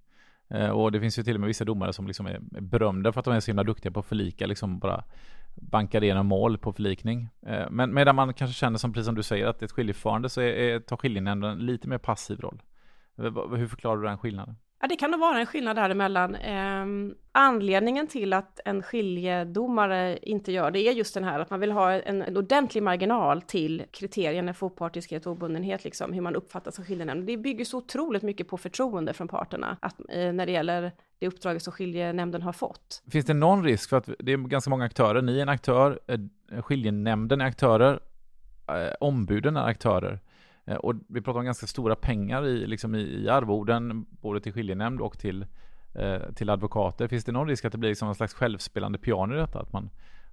Eh, 0.49 0.69
och 0.69 0.91
det 0.91 0.99
finns 0.99 1.19
ju 1.19 1.23
till 1.23 1.35
och 1.35 1.39
med 1.39 1.47
vissa 1.47 1.65
domare 1.65 1.93
som 1.93 2.07
liksom 2.07 2.25
är 2.25 2.39
berömda 2.41 3.11
för 3.11 3.19
att 3.19 3.25
de 3.25 3.33
är 3.33 3.39
så 3.39 3.51
himla 3.51 3.63
duktiga 3.63 3.91
på 3.91 3.99
att 3.99 4.05
förlika, 4.05 4.45
liksom 4.45 4.79
bara 4.79 5.03
bankar 5.55 6.03
igenom 6.03 6.27
mål 6.27 6.57
på 6.57 6.73
förlikning. 6.73 7.29
Eh, 7.45 7.69
men 7.69 7.93
medan 7.93 8.15
man 8.15 8.33
kanske 8.33 8.55
känner 8.55 8.77
som, 8.77 8.93
precis 8.93 9.05
som 9.05 9.15
du 9.15 9.23
säger, 9.23 9.47
att 9.47 9.59
det 9.59 9.63
är 9.63 9.67
ett 9.67 9.71
skiljeförfarande 9.71 10.29
så 10.29 10.41
är, 10.41 10.53
är, 10.53 10.79
tar 10.79 10.97
skiljenämnden 10.97 11.59
lite 11.59 11.87
mer 11.87 11.97
passiv 11.97 12.39
roll. 12.39 12.61
Eh, 13.17 13.55
hur 13.55 13.67
förklarar 13.67 13.97
du 13.97 14.07
den 14.07 14.17
skillnaden? 14.17 14.55
Ja, 14.81 14.87
det 14.87 14.95
kan 14.95 15.11
nog 15.11 15.19
vara 15.19 15.39
en 15.39 15.45
skillnad 15.45 15.75
däremellan. 15.75 16.35
Eh, 16.35 16.85
anledningen 17.31 18.07
till 18.07 18.33
att 18.33 18.59
en 18.65 18.83
skiljedomare 18.83 20.17
inte 20.21 20.51
gör 20.51 20.71
det 20.71 20.79
är 20.79 20.91
just 20.91 21.13
den 21.13 21.23
här 21.23 21.39
att 21.39 21.49
man 21.49 21.59
vill 21.59 21.71
ha 21.71 21.91
en, 21.91 22.21
en 22.21 22.37
ordentlig 22.37 22.83
marginal 22.83 23.41
till 23.41 23.83
kriterierna 23.91 24.53
för 24.53 24.65
opartiskhet 24.65 25.25
och 25.25 25.31
obundenhet, 25.31 25.83
liksom 25.83 26.13
hur 26.13 26.21
man 26.21 26.35
uppfattas 26.35 26.75
som 26.75 26.85
skiljenämnd. 26.85 27.27
Det 27.27 27.37
bygger 27.37 27.65
så 27.65 27.77
otroligt 27.77 28.23
mycket 28.23 28.47
på 28.47 28.57
förtroende 28.57 29.13
från 29.13 29.27
parterna 29.27 29.77
att, 29.81 29.99
eh, 30.09 30.33
när 30.33 30.45
det 30.45 30.51
gäller 30.51 30.91
det 31.19 31.27
uppdraget 31.27 31.63
som 31.63 31.73
skiljenämnden 31.73 32.41
har 32.41 32.53
fått. 32.53 33.03
Finns 33.11 33.25
det 33.25 33.33
någon 33.33 33.63
risk 33.63 33.89
för 33.89 33.97
att 33.97 34.09
det 34.19 34.33
är 34.33 34.37
ganska 34.37 34.69
många 34.69 34.85
aktörer, 34.85 35.21
ni 35.21 35.37
är 35.37 35.41
en 35.41 35.49
aktör, 35.49 35.99
eh, 36.07 36.61
skiljenämnden 36.61 37.41
är 37.41 37.45
aktörer, 37.45 37.99
eh, 38.67 38.93
ombuden 38.99 39.57
är 39.57 39.65
aktörer. 39.65 40.19
Eh, 40.71 40.77
och 40.77 40.95
vi 41.07 41.21
pratar 41.21 41.39
om 41.39 41.45
ganska 41.45 41.67
stora 41.67 41.95
pengar 41.95 42.45
i, 42.45 42.67
liksom 42.67 42.95
i, 42.95 42.99
i 42.99 43.29
arvoden, 43.29 44.05
både 44.09 44.41
till 44.41 44.53
skiljenämnd 44.53 45.01
och 45.01 45.19
till, 45.19 45.45
eh, 45.93 46.33
till 46.35 46.49
advokater. 46.49 47.07
Finns 47.07 47.25
det 47.25 47.31
någon 47.31 47.47
risk 47.47 47.65
att 47.65 47.71
det 47.71 47.77
blir 47.77 47.89
liksom 47.89 48.07
en 48.07 48.15
slags 48.15 48.33
självspelande 48.33 48.97
piano 48.97 49.35
i 49.35 49.37
detta? 49.37 49.59
Att 49.59 49.73
man, 49.73 49.89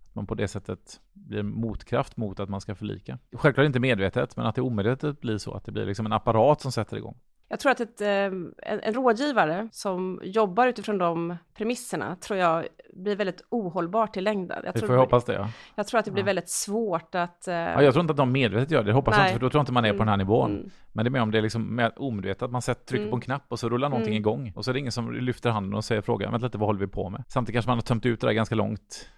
att 0.09 0.15
man 0.15 0.27
på 0.27 0.35
det 0.35 0.49
sättet 0.49 1.01
blir 1.13 1.39
en 1.39 1.51
motkraft 1.51 2.17
mot 2.17 2.41
att 2.41 2.49
man 2.49 2.61
ska 2.61 2.75
förlika? 2.75 3.19
Självklart 3.33 3.67
inte 3.67 3.81
medvetet, 3.81 4.37
men 4.37 4.47
att 4.47 4.55
det 4.55 4.63
omedvetet 4.63 5.21
blir 5.21 5.39
så, 5.39 5.55
att 5.55 5.65
det 5.65 5.73
blir 5.73 5.87
liksom 5.87 6.07
en 6.07 6.13
apparat 6.13 6.61
som 6.61 6.73
sätter 6.73 6.97
igång. 6.97 7.19
Jag 7.51 7.61
tror 7.61 7.73
att 7.73 7.81
ett, 7.81 8.01
eh, 8.01 8.09
en, 8.09 8.53
en 8.63 8.95
rådgivare 8.95 9.69
som 9.73 10.21
jobbar 10.23 10.67
utifrån 10.67 10.99
de 10.99 11.37
premisserna 11.55 12.17
tror 12.17 12.39
jag 12.39 12.67
blir 12.93 13.17
väldigt 13.17 13.43
ohållbart 13.49 14.17
i 14.17 14.21
längden. 14.21 14.63
Jag 14.65 14.73
Vi 14.73 14.81
får 14.81 14.97
hoppas 14.97 15.25
det, 15.25 15.35
ja. 15.35 15.49
Jag 15.75 15.87
tror 15.87 15.99
att 15.99 16.05
det 16.05 16.11
blir 16.11 16.23
ja. 16.23 16.27
väldigt 16.27 16.49
svårt 16.49 17.15
att... 17.15 17.45
Uh... 17.49 17.55
Ja, 17.55 17.83
jag 17.83 17.93
tror 17.93 18.01
inte 18.01 18.11
att 18.11 18.17
de 18.17 18.33
medvetet 18.33 18.71
gör 18.71 18.83
det, 18.83 18.91
det 18.91 18.93
hoppas 18.93 19.13
Nej. 19.13 19.21
jag 19.21 19.29
inte, 19.29 19.35
för 19.35 19.41
då 19.41 19.51
tror 19.51 19.59
jag 19.59 19.63
inte 19.63 19.73
man 19.73 19.85
är 19.85 19.93
på 19.93 19.99
den 19.99 20.09
här 20.09 20.15
mm. 20.15 20.27
nivån. 20.27 20.51
Mm. 20.51 20.71
Men 20.93 21.05
det 21.05 21.09
är 21.09 21.11
mer 21.11 21.21
om 21.21 21.31
det 21.31 21.39
är 21.39 21.43
liksom 21.43 21.91
omedvetet, 21.97 22.43
att 22.43 22.51
man 22.51 22.63
sätter, 22.63 22.87
trycker 22.87 23.03
mm. 23.03 23.11
på 23.11 23.17
en 23.17 23.21
knapp 23.21 23.45
och 23.49 23.59
så 23.59 23.69
rullar 23.69 23.89
någonting 23.89 24.15
mm. 24.15 24.21
igång. 24.21 24.53
Och 24.57 24.65
så 24.65 24.71
är 24.71 24.73
det 24.73 24.79
ingen 24.79 24.93
som 24.93 25.13
lyfter 25.13 25.51
handen 25.51 25.75
och 25.75 25.85
säger 25.85 26.03
frågan, 26.03 26.33
vänta 26.33 26.47
lite, 26.47 26.59
vad 26.59 26.69
håller 26.69 26.81
vi 26.81 26.87
på 26.87 27.11
med? 27.11 27.25
Samtidigt 27.29 27.55
kanske 27.55 27.69
man 27.69 27.79
har 27.79 27.83
tömt 27.83 28.07
ut 28.07 28.21
det 28.21 28.27
där 28.27 28.33
ganska 28.33 28.55
långt 28.55 29.09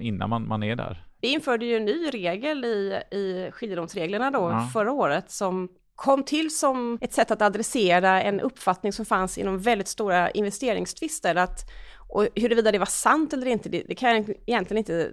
innan 0.00 0.30
man, 0.30 0.48
man 0.48 0.62
är 0.62 0.76
där. 0.76 1.04
Vi 1.20 1.32
införde 1.32 1.66
ju 1.66 1.76
en 1.76 1.84
ny 1.84 2.10
regel 2.10 2.64
i, 2.64 3.00
i 3.10 3.50
skiljedomsreglerna 3.52 4.30
då 4.30 4.38
ja. 4.38 4.70
förra 4.72 4.92
året 4.92 5.30
som 5.30 5.68
kom 5.98 6.22
till 6.22 6.50
som 6.56 6.98
ett 7.00 7.12
sätt 7.12 7.30
att 7.30 7.42
adressera 7.42 8.22
en 8.22 8.40
uppfattning 8.40 8.92
som 8.92 9.04
fanns 9.04 9.38
inom 9.38 9.58
väldigt 9.58 9.88
stora 9.88 10.30
investeringstvister. 10.30 11.34
Att, 11.34 11.70
och 12.08 12.28
huruvida 12.34 12.72
det 12.72 12.78
var 12.78 12.86
sant 12.86 13.32
eller 13.32 13.46
inte, 13.46 13.68
det, 13.68 13.82
det 13.88 13.94
kan 13.94 14.10
jag 14.10 14.34
egentligen 14.46 14.78
inte, 14.78 15.10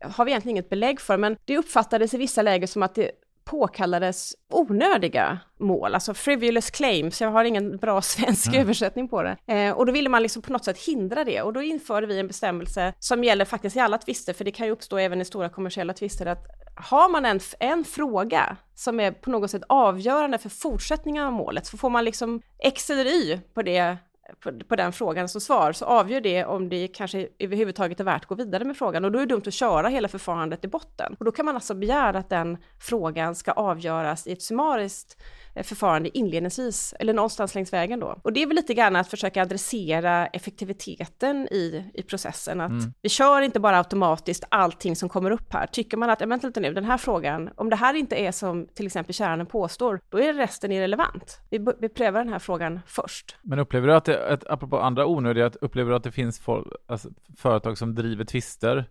har 0.00 0.24
vi 0.24 0.30
egentligen 0.30 0.56
inget 0.56 0.68
belägg 0.68 1.00
för, 1.00 1.16
men 1.16 1.36
det 1.44 1.58
uppfattades 1.58 2.14
i 2.14 2.16
vissa 2.16 2.42
läger 2.42 2.66
som 2.66 2.82
att 2.82 2.94
det 2.94 3.10
påkallades 3.44 4.34
onödiga 4.50 5.38
mål, 5.60 5.94
alltså 5.94 6.14
frivolous 6.14 6.70
claims, 6.70 7.20
jag 7.20 7.30
har 7.30 7.44
ingen 7.44 7.76
bra 7.76 8.02
svensk 8.02 8.48
mm. 8.48 8.60
översättning 8.60 9.08
på 9.08 9.22
det. 9.22 9.36
Eh, 9.46 9.72
och 9.72 9.86
då 9.86 9.92
ville 9.92 10.08
man 10.08 10.22
liksom 10.22 10.42
på 10.42 10.52
något 10.52 10.64
sätt 10.64 10.78
hindra 10.78 11.24
det 11.24 11.42
och 11.42 11.52
då 11.52 11.62
införde 11.62 12.06
vi 12.06 12.18
en 12.18 12.26
bestämmelse 12.26 12.92
som 12.98 13.24
gäller 13.24 13.44
faktiskt 13.44 13.76
i 13.76 13.80
alla 13.80 13.98
tvister, 13.98 14.32
för 14.32 14.44
det 14.44 14.50
kan 14.50 14.66
ju 14.66 14.72
uppstå 14.72 14.98
även 14.98 15.20
i 15.20 15.24
stora 15.24 15.48
kommersiella 15.48 15.92
tvister, 15.92 16.26
att 16.26 16.46
har 16.76 17.08
man 17.08 17.24
en, 17.24 17.40
en 17.60 17.84
fråga 17.84 18.56
som 18.74 19.00
är 19.00 19.12
på 19.12 19.30
något 19.30 19.50
sätt 19.50 19.62
avgörande 19.68 20.38
för 20.38 20.48
fortsättningen 20.48 21.24
av 21.24 21.32
målet, 21.32 21.66
så 21.66 21.76
får 21.76 21.90
man 21.90 22.04
liksom 22.04 22.42
X 22.58 22.90
eller 22.90 23.06
Y 23.06 23.38
på 23.54 23.62
det 23.62 23.96
på, 24.40 24.58
på, 24.68 24.76
den 24.76 24.92
frågan 24.92 25.28
som 25.28 25.40
svar, 25.40 25.72
så 25.72 25.84
avgör 25.84 26.20
det 26.20 26.44
om 26.44 26.68
det 26.68 26.88
kanske 26.88 27.28
överhuvudtaget 27.38 28.00
är 28.00 28.04
värt 28.04 28.22
att 28.22 28.28
gå 28.28 28.34
vidare 28.34 28.64
med 28.64 28.76
frågan. 28.76 29.04
Och 29.04 29.12
då 29.12 29.18
är 29.18 29.26
det 29.26 29.34
dumt 29.34 29.42
att 29.46 29.54
köra 29.54 29.88
hela 29.88 30.08
förfarandet 30.08 30.64
i 30.64 30.68
botten. 30.68 31.16
Och 31.18 31.24
då 31.24 31.32
kan 31.32 31.44
man 31.44 31.54
alltså 31.54 31.74
begära 31.74 32.18
att 32.18 32.28
den 32.28 32.58
frågan 32.80 33.34
ska 33.34 33.52
avgöras 33.52 34.26
i 34.26 34.32
ett 34.32 34.42
summariskt 34.42 35.16
förfarande 35.62 36.18
inledningsvis, 36.18 36.94
eller 36.98 37.14
någonstans 37.14 37.54
längs 37.54 37.72
vägen 37.72 38.00
då. 38.00 38.18
Och 38.22 38.32
det 38.32 38.42
är 38.42 38.46
väl 38.46 38.56
lite 38.56 38.74
grann 38.74 38.96
att 38.96 39.08
försöka 39.08 39.42
adressera 39.42 40.26
effektiviteten 40.26 41.48
i, 41.50 41.84
i 41.94 42.02
processen, 42.02 42.60
att 42.60 42.70
mm. 42.70 42.92
vi 43.02 43.08
kör 43.08 43.40
inte 43.40 43.60
bara 43.60 43.78
automatiskt 43.78 44.44
allting 44.48 44.96
som 44.96 45.08
kommer 45.08 45.30
upp 45.30 45.52
här. 45.52 45.66
Tycker 45.66 45.96
man 45.96 46.10
att, 46.10 46.20
ja, 46.20 46.26
vänta 46.26 46.46
lite 46.46 46.60
nu, 46.60 46.74
den 46.74 46.84
här 46.84 46.98
frågan, 46.98 47.50
om 47.56 47.70
det 47.70 47.76
här 47.76 47.94
inte 47.94 48.16
är 48.16 48.32
som 48.32 48.66
till 48.74 48.86
exempel 48.86 49.14
kärnan 49.14 49.46
påstår, 49.46 50.00
då 50.08 50.20
är 50.20 50.34
resten 50.34 50.72
irrelevant. 50.72 51.40
Vi, 51.50 51.66
vi 51.80 51.88
prövar 51.88 52.24
den 52.24 52.32
här 52.32 52.38
frågan 52.38 52.80
först. 52.86 53.36
Men 53.42 53.58
upplever 53.58 53.88
du 53.88 53.94
att, 53.94 54.04
det, 54.04 54.32
att 54.32 54.46
apropå 54.46 54.80
andra 54.80 55.06
onödiga, 55.06 55.50
upplever 55.60 55.90
du 55.90 55.96
att 55.96 56.04
det 56.04 56.12
finns 56.12 56.38
for, 56.38 56.76
alltså, 56.86 57.08
företag 57.36 57.78
som 57.78 57.94
driver 57.94 58.24
tvister 58.24 58.88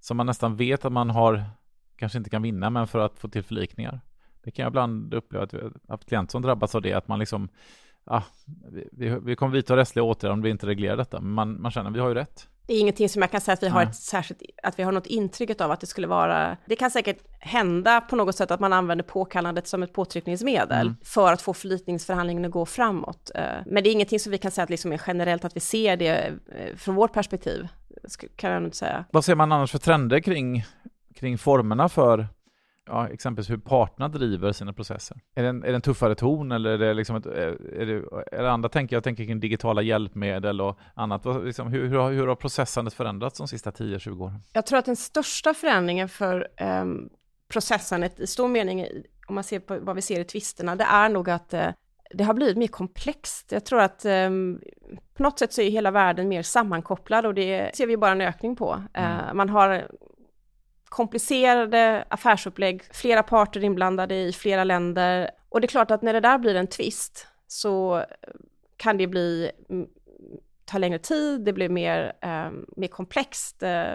som 0.00 0.16
man 0.16 0.26
nästan 0.26 0.56
vet 0.56 0.84
att 0.84 0.92
man 0.92 1.10
har, 1.10 1.44
kanske 1.96 2.18
inte 2.18 2.30
kan 2.30 2.42
vinna, 2.42 2.70
men 2.70 2.86
för 2.86 2.98
att 2.98 3.18
få 3.18 3.28
till 3.28 3.42
förlikningar? 3.42 4.00
Det 4.46 4.52
kan 4.52 4.62
jag 4.62 4.70
ibland 4.70 5.14
uppleva 5.14 5.44
att 5.44 5.54
vi 5.54 5.58
har 5.58 5.72
haft 5.88 6.08
klienter 6.08 6.32
som 6.32 6.42
drabbats 6.42 6.74
av 6.74 6.82
det, 6.82 6.92
att 6.92 7.08
man 7.08 7.18
liksom, 7.18 7.48
ah, 8.04 8.22
vi, 8.92 9.18
vi 9.22 9.36
kommer 9.36 9.52
vidta 9.52 9.76
rättsliga 9.76 10.02
åtgärder 10.02 10.32
om 10.32 10.42
vi 10.42 10.50
inte 10.50 10.66
reglerar 10.66 10.96
detta, 10.96 11.20
men 11.20 11.32
man, 11.32 11.62
man 11.62 11.70
känner 11.70 11.90
att 11.90 11.96
vi 11.96 12.00
har 12.00 12.08
ju 12.08 12.14
rätt. 12.14 12.48
Det 12.66 12.74
är 12.74 12.80
ingenting 12.80 13.08
som 13.08 13.22
jag 13.22 13.30
kan 13.30 13.40
säga 13.40 13.52
att 13.52 13.62
vi 13.62 13.68
har 13.68 13.82
ett 13.82 13.94
särskilt, 13.94 14.42
att 14.62 14.78
vi 14.78 14.82
har 14.82 14.92
något 14.92 15.06
intryck 15.06 15.60
av 15.60 15.70
att 15.70 15.80
det 15.80 15.86
skulle 15.86 16.06
vara, 16.06 16.56
det 16.66 16.76
kan 16.76 16.90
säkert 16.90 17.18
hända 17.40 18.00
på 18.00 18.16
något 18.16 18.36
sätt 18.36 18.50
att 18.50 18.60
man 18.60 18.72
använder 18.72 19.04
påkallandet 19.04 19.66
som 19.66 19.82
ett 19.82 19.92
påtryckningsmedel 19.92 20.86
mm. 20.86 20.96
för 21.04 21.32
att 21.32 21.42
få 21.42 21.54
förlikningsförhandlingen 21.54 22.44
att 22.44 22.50
gå 22.50 22.66
framåt. 22.66 23.30
Eh, 23.34 23.42
men 23.66 23.82
det 23.82 23.90
är 23.90 23.92
ingenting 23.92 24.20
som 24.20 24.32
vi 24.32 24.38
kan 24.38 24.50
säga 24.50 24.62
att 24.62 24.70
liksom 24.70 24.92
är 24.92 25.00
generellt 25.06 25.44
att 25.44 25.56
vi 25.56 25.60
ser 25.60 25.96
det 25.96 26.32
eh, 26.46 26.76
från 26.76 26.94
vårt 26.94 27.12
perspektiv, 27.12 27.68
kan 28.36 28.50
jag 28.50 28.64
inte 28.64 28.76
säga. 28.76 29.04
Vad 29.10 29.24
ser 29.24 29.34
man 29.34 29.52
annars 29.52 29.70
för 29.70 29.78
trender 29.78 30.20
kring, 30.20 30.64
kring 31.14 31.38
formerna 31.38 31.88
för 31.88 32.28
ja, 32.86 33.08
exempelvis 33.08 33.50
hur 33.50 33.56
parterna 33.56 34.08
driver 34.08 34.52
sina 34.52 34.72
processer. 34.72 35.20
Är 35.34 35.42
det 35.42 35.48
en, 35.48 35.64
är 35.64 35.68
det 35.68 35.74
en 35.74 35.80
tuffare 35.80 36.14
ton 36.14 36.52
eller 36.52 36.70
är 36.70 36.78
det 36.78 36.94
liksom 36.94 37.16
ett, 37.16 37.26
är 37.26 37.86
det, 37.86 37.92
är 38.36 38.42
det 38.42 38.50
andra 38.50 38.68
tänker 38.68 38.96
jag 38.96 39.04
tänker 39.04 39.24
kring 39.24 39.40
digitala 39.40 39.82
hjälpmedel 39.82 40.60
och 40.60 40.78
annat. 40.94 41.26
Liksom, 41.44 41.68
hur, 41.68 41.86
hur, 41.86 41.98
har, 41.98 42.12
hur 42.12 42.26
har 42.26 42.36
processandet 42.36 42.94
förändrats 42.94 43.38
de 43.38 43.48
sista 43.48 43.70
10-20 43.70 44.22
åren? 44.22 44.40
Jag 44.52 44.66
tror 44.66 44.78
att 44.78 44.84
den 44.84 44.96
största 44.96 45.54
förändringen 45.54 46.08
för 46.08 46.48
um, 46.60 47.10
processandet 47.48 48.20
i 48.20 48.26
stor 48.26 48.48
mening, 48.48 48.86
om 49.26 49.34
man 49.34 49.44
ser 49.44 49.60
på 49.60 49.78
vad 49.78 49.96
vi 49.96 50.02
ser 50.02 50.20
i 50.20 50.24
tvisterna, 50.24 50.76
det 50.76 50.84
är 50.84 51.08
nog 51.08 51.30
att 51.30 51.54
uh, 51.54 51.68
det 52.10 52.24
har 52.24 52.34
blivit 52.34 52.56
mer 52.56 52.66
komplext. 52.66 53.52
Jag 53.52 53.64
tror 53.64 53.80
att 53.80 54.04
um, 54.04 54.60
på 55.14 55.22
något 55.22 55.38
sätt 55.38 55.52
så 55.52 55.60
är 55.60 55.70
hela 55.70 55.90
världen 55.90 56.28
mer 56.28 56.42
sammankopplad 56.42 57.26
och 57.26 57.34
det 57.34 57.76
ser 57.76 57.86
vi 57.86 57.96
bara 57.96 58.12
en 58.12 58.20
ökning 58.20 58.56
på. 58.56 58.82
Mm. 58.94 59.12
Uh, 59.12 59.34
man 59.34 59.48
har 59.48 59.88
komplicerade 60.88 62.04
affärsupplägg, 62.08 62.82
flera 62.92 63.22
parter 63.22 63.64
inblandade 63.64 64.14
i 64.14 64.32
flera 64.32 64.64
länder. 64.64 65.30
Och 65.48 65.60
det 65.60 65.64
är 65.64 65.68
klart 65.68 65.90
att 65.90 66.02
när 66.02 66.12
det 66.12 66.20
där 66.20 66.38
blir 66.38 66.54
en 66.54 66.66
tvist 66.66 67.26
så 67.46 67.98
eh, 67.98 68.04
kan 68.76 68.96
det 68.96 69.06
bli, 69.06 69.50
ta 70.64 70.78
längre 70.78 70.98
tid, 70.98 71.40
det 71.40 71.52
blir 71.52 71.68
mer, 71.68 72.12
eh, 72.20 72.50
mer 72.76 72.88
komplext. 72.88 73.62
Eh, 73.62 73.94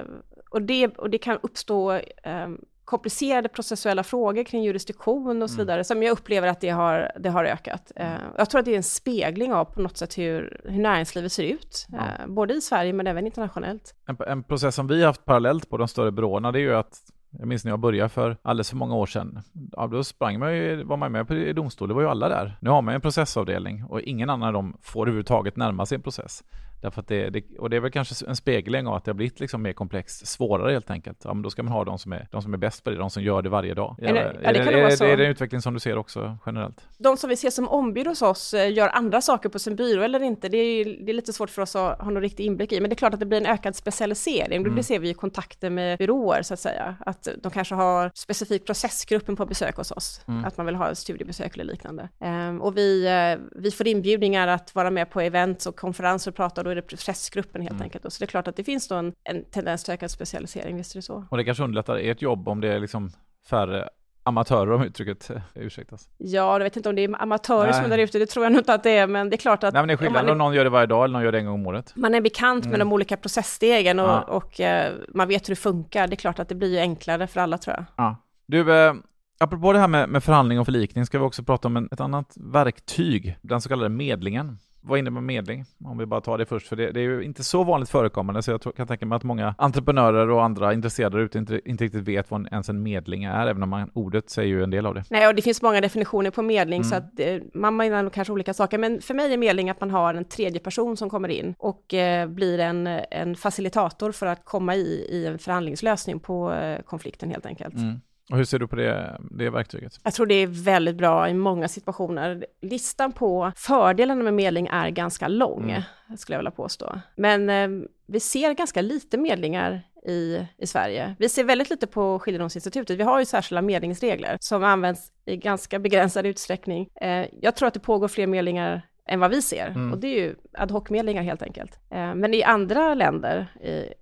och, 0.49 0.61
det, 0.61 0.87
och 0.87 1.09
det 1.09 1.17
kan 1.17 1.39
uppstå 1.43 1.91
eh, 2.23 2.49
komplicerade 2.91 3.49
processuella 3.49 4.03
frågor 4.03 4.43
kring 4.43 4.63
jurisdiktion 4.63 5.41
och 5.41 5.49
så 5.49 5.55
mm. 5.55 5.65
vidare, 5.65 5.77
mm. 5.77 5.83
som 5.83 6.03
jag 6.03 6.11
upplever 6.11 6.47
att 6.47 6.61
det 6.61 6.69
har, 6.69 7.11
det 7.19 7.29
har 7.29 7.45
ökat. 7.45 7.91
Mm. 7.95 8.21
jag 8.37 8.49
tror 8.49 8.59
att 8.59 8.65
det 8.65 8.71
är 8.71 8.77
en 8.77 8.83
spegling 8.83 9.53
av 9.53 9.65
på 9.65 9.81
något 9.81 9.97
sätt 9.97 10.17
hur, 10.17 10.61
hur 10.65 10.81
näringslivet 10.81 11.31
ser 11.31 11.43
ut, 11.43 11.87
ja. 11.91 12.27
både 12.27 12.53
i 12.53 12.61
Sverige 12.61 12.93
men 12.93 13.07
även 13.07 13.25
internationellt. 13.25 13.95
En, 14.07 14.17
en 14.27 14.43
process 14.43 14.75
som 14.75 14.87
vi 14.87 14.99
har 14.99 15.07
haft 15.07 15.25
parallellt 15.25 15.69
på 15.69 15.77
de 15.77 15.87
större 15.87 16.11
byråerna, 16.11 16.51
det 16.51 16.59
är 16.59 16.61
ju 16.61 16.75
att 16.75 16.99
jag 17.39 17.47
minns 17.47 17.65
när 17.65 17.71
jag 17.71 17.79
började 17.79 18.09
för 18.09 18.37
alldeles 18.41 18.69
för 18.69 18.77
många 18.77 18.95
år 18.95 19.05
sedan. 19.05 19.39
Ja, 19.71 19.87
då 19.87 20.03
sprang 20.03 20.39
man 20.39 20.55
ju, 20.55 20.83
var 20.83 20.97
man 20.97 21.11
med 21.11 21.27
på 21.27 21.35
i 21.35 21.53
domstol, 21.53 21.87
det 21.87 21.93
var 21.93 22.01
ju 22.01 22.07
alla 22.07 22.29
där. 22.29 22.57
Nu 22.61 22.69
har 22.69 22.81
man 22.81 22.95
en 22.95 23.01
processavdelning 23.01 23.83
och 23.83 24.01
ingen 24.01 24.29
annan 24.29 24.47
av 24.47 24.53
dem 24.53 24.77
får 24.81 25.01
överhuvudtaget 25.01 25.55
närma 25.55 25.85
sig 25.85 25.95
en 25.95 26.01
process. 26.01 26.43
Därför 26.81 27.01
att 27.01 27.07
det, 27.07 27.29
det, 27.29 27.43
och 27.59 27.69
det 27.69 27.75
är 27.75 27.79
väl 27.79 27.91
kanske 27.91 28.25
en 28.25 28.35
spegling 28.35 28.87
av 28.87 28.93
att 28.93 29.05
det 29.05 29.11
har 29.11 29.15
blivit 29.15 29.39
liksom 29.39 29.61
mer 29.61 29.73
komplext, 29.73 30.27
svårare 30.27 30.71
helt 30.71 30.89
enkelt. 30.89 31.21
Ja, 31.23 31.33
men 31.33 31.43
då 31.43 31.49
ska 31.49 31.63
man 31.63 31.73
ha 31.73 31.83
de 31.83 31.99
som 31.99 32.13
är, 32.13 32.27
de 32.31 32.41
som 32.41 32.53
är 32.53 32.57
bäst 32.57 32.83
på 32.83 32.89
det, 32.89 32.95
de 32.95 33.09
som 33.09 33.23
gör 33.23 33.41
det 33.41 33.49
varje 33.49 33.73
dag. 33.73 33.95
Är 34.01 34.13
det, 34.13 34.19
är, 34.19 34.53
det, 34.53 34.59
är, 34.59 34.67
är, 34.67 35.03
är 35.03 35.17
det 35.17 35.25
en 35.25 35.31
utveckling 35.31 35.61
som 35.61 35.73
du 35.73 35.79
ser 35.79 35.97
också 35.97 36.37
generellt? 36.45 36.87
De 36.97 37.17
som 37.17 37.29
vi 37.29 37.35
ser 37.35 37.49
som 37.49 37.67
ombud 37.67 38.07
hos 38.07 38.21
oss 38.21 38.53
eh, 38.53 38.73
gör 38.73 38.89
andra 38.89 39.21
saker 39.21 39.49
på 39.49 39.59
sin 39.59 39.75
byrå 39.75 40.01
eller 40.01 40.23
inte, 40.23 40.49
det 40.49 40.57
är, 40.57 40.85
det 40.85 41.11
är 41.11 41.13
lite 41.13 41.33
svårt 41.33 41.49
för 41.49 41.61
oss 41.61 41.75
att 41.75 42.01
ha 42.01 42.09
någon 42.09 42.21
riktig 42.21 42.45
inblick 42.45 42.71
i, 42.71 42.81
men 42.81 42.89
det 42.89 42.93
är 42.93 42.97
klart 42.97 43.13
att 43.13 43.19
det 43.19 43.25
blir 43.25 43.37
en 43.37 43.45
ökad 43.45 43.75
specialisering. 43.75 44.61
Mm. 44.61 44.75
Det 44.75 44.83
ser 44.83 44.99
vi 44.99 45.09
i 45.09 45.13
kontakter 45.13 45.69
med 45.69 45.97
byråer 45.97 46.41
så 46.41 46.53
att 46.53 46.59
säga, 46.59 46.95
att 46.99 47.27
de 47.43 47.51
kanske 47.51 47.75
har 47.75 48.11
specifik 48.13 48.65
processgruppen 48.65 49.35
på 49.35 49.45
besök 49.45 49.75
hos 49.75 49.91
oss, 49.91 50.21
mm. 50.27 50.45
att 50.45 50.57
man 50.57 50.65
vill 50.65 50.75
ha 50.75 50.95
studiebesök 50.95 51.53
eller 51.53 51.63
liknande. 51.63 52.09
Um, 52.19 52.61
och 52.61 52.77
vi, 52.77 53.07
uh, 53.07 53.45
vi 53.55 53.71
får 53.71 53.87
inbjudningar 53.87 54.47
att 54.47 54.75
vara 54.75 54.91
med 54.91 55.09
på 55.09 55.21
events 55.21 55.65
och 55.65 55.75
konferenser 55.75 56.31
och 56.31 56.35
prata, 56.35 56.63
då 56.63 56.70
är 56.71 56.75
det 56.75 56.81
processgrupp 56.81 57.41
gruppen 57.41 57.61
helt 57.61 57.71
mm. 57.71 57.83
enkelt. 57.83 58.13
Så 58.13 58.19
det 58.19 58.25
är 58.25 58.27
klart 58.27 58.47
att 58.47 58.55
det 58.55 58.63
finns 58.63 58.87
då 58.87 58.95
en, 58.95 59.13
en 59.23 59.45
tendens 59.45 59.83
till 59.83 59.93
ökad 59.93 60.11
specialisering, 60.11 60.77
visst 60.77 60.95
är 60.95 60.97
det 60.97 61.01
så. 61.01 61.25
Och 61.29 61.37
det 61.37 61.43
kanske 61.43 61.63
underlättar 61.63 61.97
ert 61.97 62.21
jobb 62.21 62.47
om 62.47 62.61
det 62.61 62.67
är 62.67 62.79
liksom 62.79 63.11
färre 63.49 63.89
amatörer 64.23 64.71
om 64.71 64.83
uttrycket 64.83 65.29
eh, 65.29 65.41
ursäktas. 65.55 66.09
Ja, 66.17 66.53
jag 66.53 66.59
vet 66.59 66.77
inte 66.77 66.89
om 66.89 66.95
det 66.95 67.03
är 67.03 67.21
amatörer 67.21 67.71
Nej. 67.71 67.73
som 67.73 67.85
är 67.85 67.89
där 67.89 67.97
ute, 67.97 68.19
det 68.19 68.25
tror 68.25 68.45
jag 68.45 68.51
nog 68.51 68.59
inte 68.59 68.73
att 68.73 68.83
det 68.83 68.97
är, 68.97 69.07
men 69.07 69.29
det 69.29 69.35
är 69.35 69.37
klart 69.37 69.63
att... 69.63 69.73
Nej, 69.73 69.81
men 69.81 69.87
det 69.87 69.93
är 69.93 69.97
skillnad 69.97 70.21
om, 70.21 70.27
är, 70.27 70.31
om 70.31 70.37
någon 70.37 70.53
gör 70.53 70.63
det 70.63 70.69
varje 70.69 70.87
dag 70.87 71.03
eller 71.03 71.13
någon 71.13 71.23
gör 71.23 71.31
det 71.31 71.39
en 71.39 71.45
gång 71.45 71.53
om 71.53 71.67
året. 71.67 71.93
Man 71.95 72.15
är 72.15 72.21
bekant 72.21 72.65
mm. 72.65 72.71
med 72.71 72.79
de 72.79 72.93
olika 72.93 73.17
processstegen 73.17 73.99
och, 73.99 74.09
ja. 74.09 74.21
och 74.21 74.59
uh, 74.59 74.99
man 75.13 75.27
vet 75.27 75.49
hur 75.49 75.51
det 75.51 75.61
funkar. 75.61 76.07
Det 76.07 76.13
är 76.13 76.15
klart 76.15 76.39
att 76.39 76.49
det 76.49 76.55
blir 76.55 76.69
ju 76.69 76.79
enklare 76.79 77.27
för 77.27 77.41
alla 77.41 77.57
tror 77.57 77.75
jag. 77.75 77.85
Ja. 77.95 78.15
Du, 78.45 78.73
eh, 78.73 78.93
apropå 79.39 79.73
det 79.73 79.79
här 79.79 79.87
med, 79.87 80.09
med 80.09 80.23
förhandling 80.23 80.59
och 80.59 80.65
förlikning 80.65 81.05
ska 81.05 81.19
vi 81.19 81.25
också 81.25 81.43
prata 81.43 81.67
om 81.67 81.77
en, 81.77 81.89
ett 81.91 81.99
annat 81.99 82.33
verktyg, 82.35 83.37
den 83.41 83.61
så 83.61 83.69
kallade 83.69 83.89
medlingen 83.89 84.57
vad 84.81 84.99
innebär 84.99 85.21
medling? 85.21 85.65
Om 85.85 85.97
vi 85.97 86.05
bara 86.05 86.21
tar 86.21 86.37
det 86.37 86.45
först, 86.45 86.67
för 86.67 86.75
det, 86.75 86.91
det 86.91 86.99
är 86.99 87.03
ju 87.03 87.23
inte 87.23 87.43
så 87.43 87.63
vanligt 87.63 87.89
förekommande, 87.89 88.43
så 88.43 88.51
jag 88.51 88.61
tror, 88.61 88.73
kan 88.73 88.87
tänka 88.87 89.05
mig 89.05 89.15
att 89.15 89.23
många 89.23 89.55
entreprenörer 89.57 90.29
och 90.29 90.43
andra 90.43 90.73
intresserade 90.73 91.21
ute 91.21 91.37
inte, 91.37 91.61
inte 91.65 91.83
riktigt 91.83 92.07
vet 92.07 92.31
vad 92.31 92.47
ens 92.51 92.69
en 92.69 92.83
medling 92.83 93.23
är, 93.23 93.47
även 93.47 93.63
om 93.63 93.69
man, 93.69 93.91
ordet 93.93 94.29
säger 94.29 94.49
ju 94.49 94.63
en 94.63 94.69
del 94.69 94.85
av 94.85 94.93
det. 94.93 95.03
Nej, 95.09 95.27
och 95.27 95.35
det 95.35 95.41
finns 95.41 95.61
många 95.61 95.81
definitioner 95.81 96.31
på 96.31 96.41
medling, 96.41 96.81
mm. 96.81 96.89
så 96.89 96.95
att 96.95 97.19
eh, 97.19 97.37
man 97.53 97.75
menar 97.75 98.09
kanske 98.09 98.33
olika 98.33 98.53
saker, 98.53 98.77
men 98.77 99.01
för 99.01 99.13
mig 99.13 99.33
är 99.33 99.37
medling 99.37 99.69
att 99.69 99.79
man 99.79 99.91
har 99.91 100.13
en 100.13 100.25
tredje 100.25 100.59
person 100.59 100.97
som 100.97 101.09
kommer 101.09 101.29
in 101.29 101.55
och 101.57 101.93
eh, 101.93 102.27
blir 102.27 102.59
en, 102.59 102.87
en 103.11 103.35
facilitator 103.35 104.11
för 104.11 104.25
att 104.25 104.45
komma 104.45 104.75
i, 104.75 105.07
i 105.09 105.25
en 105.25 105.39
förhandlingslösning 105.39 106.19
på 106.19 106.53
eh, 106.53 106.81
konflikten 106.81 107.29
helt 107.29 107.45
enkelt. 107.45 107.75
Mm. 107.75 108.01
Och 108.31 108.37
hur 108.37 108.43
ser 108.43 108.59
du 108.59 108.67
på 108.67 108.75
det, 108.75 109.19
det 109.31 109.49
verktyget? 109.49 109.99
Jag 110.03 110.13
tror 110.13 110.25
det 110.25 110.35
är 110.35 110.47
väldigt 110.47 110.95
bra 110.95 111.29
i 111.29 111.33
många 111.33 111.67
situationer. 111.67 112.45
Listan 112.61 113.11
på 113.11 113.51
fördelarna 113.55 114.23
med 114.23 114.33
medling 114.33 114.67
är 114.67 114.89
ganska 114.89 115.27
lång, 115.27 115.63
mm. 115.63 115.81
skulle 116.17 116.35
jag 116.35 116.39
vilja 116.39 116.51
påstå. 116.51 117.01
Men 117.15 117.49
eh, 117.49 117.87
vi 118.07 118.19
ser 118.19 118.53
ganska 118.53 118.81
lite 118.81 119.17
medlingar 119.17 119.81
i, 120.07 120.47
i 120.57 120.67
Sverige. 120.67 121.15
Vi 121.19 121.29
ser 121.29 121.43
väldigt 121.43 121.69
lite 121.69 121.87
på 121.87 122.19
skiljedomsinstitutet. 122.19 122.99
Vi 122.99 123.03
har 123.03 123.19
ju 123.19 123.25
särskilda 123.25 123.61
medlingsregler 123.61 124.37
som 124.39 124.63
används 124.63 125.11
i 125.25 125.37
ganska 125.37 125.79
begränsad 125.79 126.25
utsträckning. 126.25 126.87
Eh, 127.01 127.25
jag 127.41 127.55
tror 127.55 127.67
att 127.67 127.73
det 127.73 127.79
pågår 127.79 128.07
fler 128.07 128.27
medlingar 128.27 128.81
än 129.07 129.19
vad 129.19 129.31
vi 129.31 129.41
ser. 129.41 129.67
Mm. 129.67 129.93
Och 129.93 129.99
det 129.99 130.07
är 130.07 130.21
ju 130.21 130.35
ad 130.53 130.73
hoc-medlingar 130.73 131.23
helt 131.23 131.41
enkelt. 131.41 131.79
Eh, 131.89 132.15
men 132.15 132.33
i 132.33 132.43
andra 132.43 132.93
länder, 132.93 133.47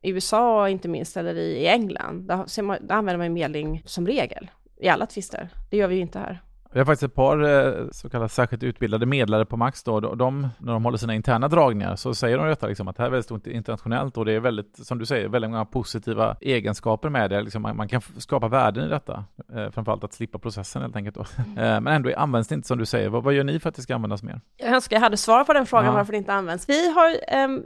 i 0.01 0.09
USA 0.09 0.69
inte 0.69 0.88
minst, 0.88 1.17
eller 1.17 1.35
i 1.35 1.67
England, 1.67 2.27
där, 2.27 2.62
man, 2.62 2.77
där 2.81 2.95
använder 2.95 3.17
man 3.17 3.33
medling 3.33 3.81
som 3.85 4.07
regel 4.07 4.49
i 4.81 4.89
alla 4.89 5.05
tvister. 5.05 5.49
Det 5.69 5.77
gör 5.77 5.88
vi 5.88 5.95
ju 5.95 6.01
inte 6.01 6.19
här. 6.19 6.41
Vi 6.73 6.79
har 6.79 6.86
faktiskt 6.86 7.03
ett 7.03 7.15
par 7.15 7.43
eh, 7.43 7.88
så 7.91 8.10
kallade 8.10 8.29
särskilt 8.29 8.63
utbildade 8.63 9.05
medlare 9.05 9.45
på 9.45 9.58
Max 9.58 9.84
då. 9.84 9.99
De, 9.99 10.49
när 10.60 10.73
de 10.73 10.84
håller 10.84 10.97
sina 10.97 11.15
interna 11.15 11.47
dragningar 11.47 11.95
så 11.95 12.15
säger 12.15 12.38
de 12.38 12.47
detta 12.47 12.67
liksom 12.67 12.88
att 12.88 12.97
det 12.97 13.03
här 13.03 13.08
är 13.08 13.12
väldigt 13.12 13.25
stort 13.25 13.47
internationellt 13.47 14.17
och 14.17 14.25
det 14.25 14.34
är 14.34 14.39
väldigt, 14.39 14.86
som 14.86 14.99
du 14.99 15.05
säger, 15.05 15.27
väldigt 15.27 15.51
många 15.51 15.65
positiva 15.65 16.38
egenskaper 16.41 17.10
med 17.10 17.29
det. 17.29 17.41
Liksom 17.41 17.62
man, 17.62 17.77
man 17.77 17.88
kan 17.88 18.01
skapa 18.17 18.47
värden 18.47 18.86
i 18.86 18.89
detta. 18.89 19.25
Eh, 19.53 19.71
framförallt 19.71 20.03
att 20.03 20.13
slippa 20.13 20.39
processen 20.39 20.82
helt 20.82 20.95
enkelt 20.95 21.15
då. 21.15 21.25
Mm. 21.38 21.58
Eh, 21.60 21.82
men 21.82 21.88
ändå 21.88 22.13
används 22.17 22.47
det 22.47 22.55
inte 22.55 22.67
som 22.67 22.77
du 22.77 22.86
säger. 22.86 23.10
Vad, 23.10 23.23
vad, 23.23 23.34
gör 23.34 23.43
ni 23.43 23.60
för 23.60 23.69
att 23.69 23.75
det 23.75 23.82
ska 23.82 23.95
användas 23.95 24.23
mer? 24.23 24.41
Jag 24.58 24.73
önskar 24.73 24.95
jag 24.95 25.01
hade 25.01 25.17
svar 25.17 25.43
på 25.43 25.53
den 25.53 25.65
frågan 25.65 25.86
ja. 25.86 25.91
varför 25.91 26.12
det 26.12 26.17
inte 26.17 26.34
används. 26.34 26.69
Vi 26.69 26.91
har 26.91 27.43
um 27.43 27.63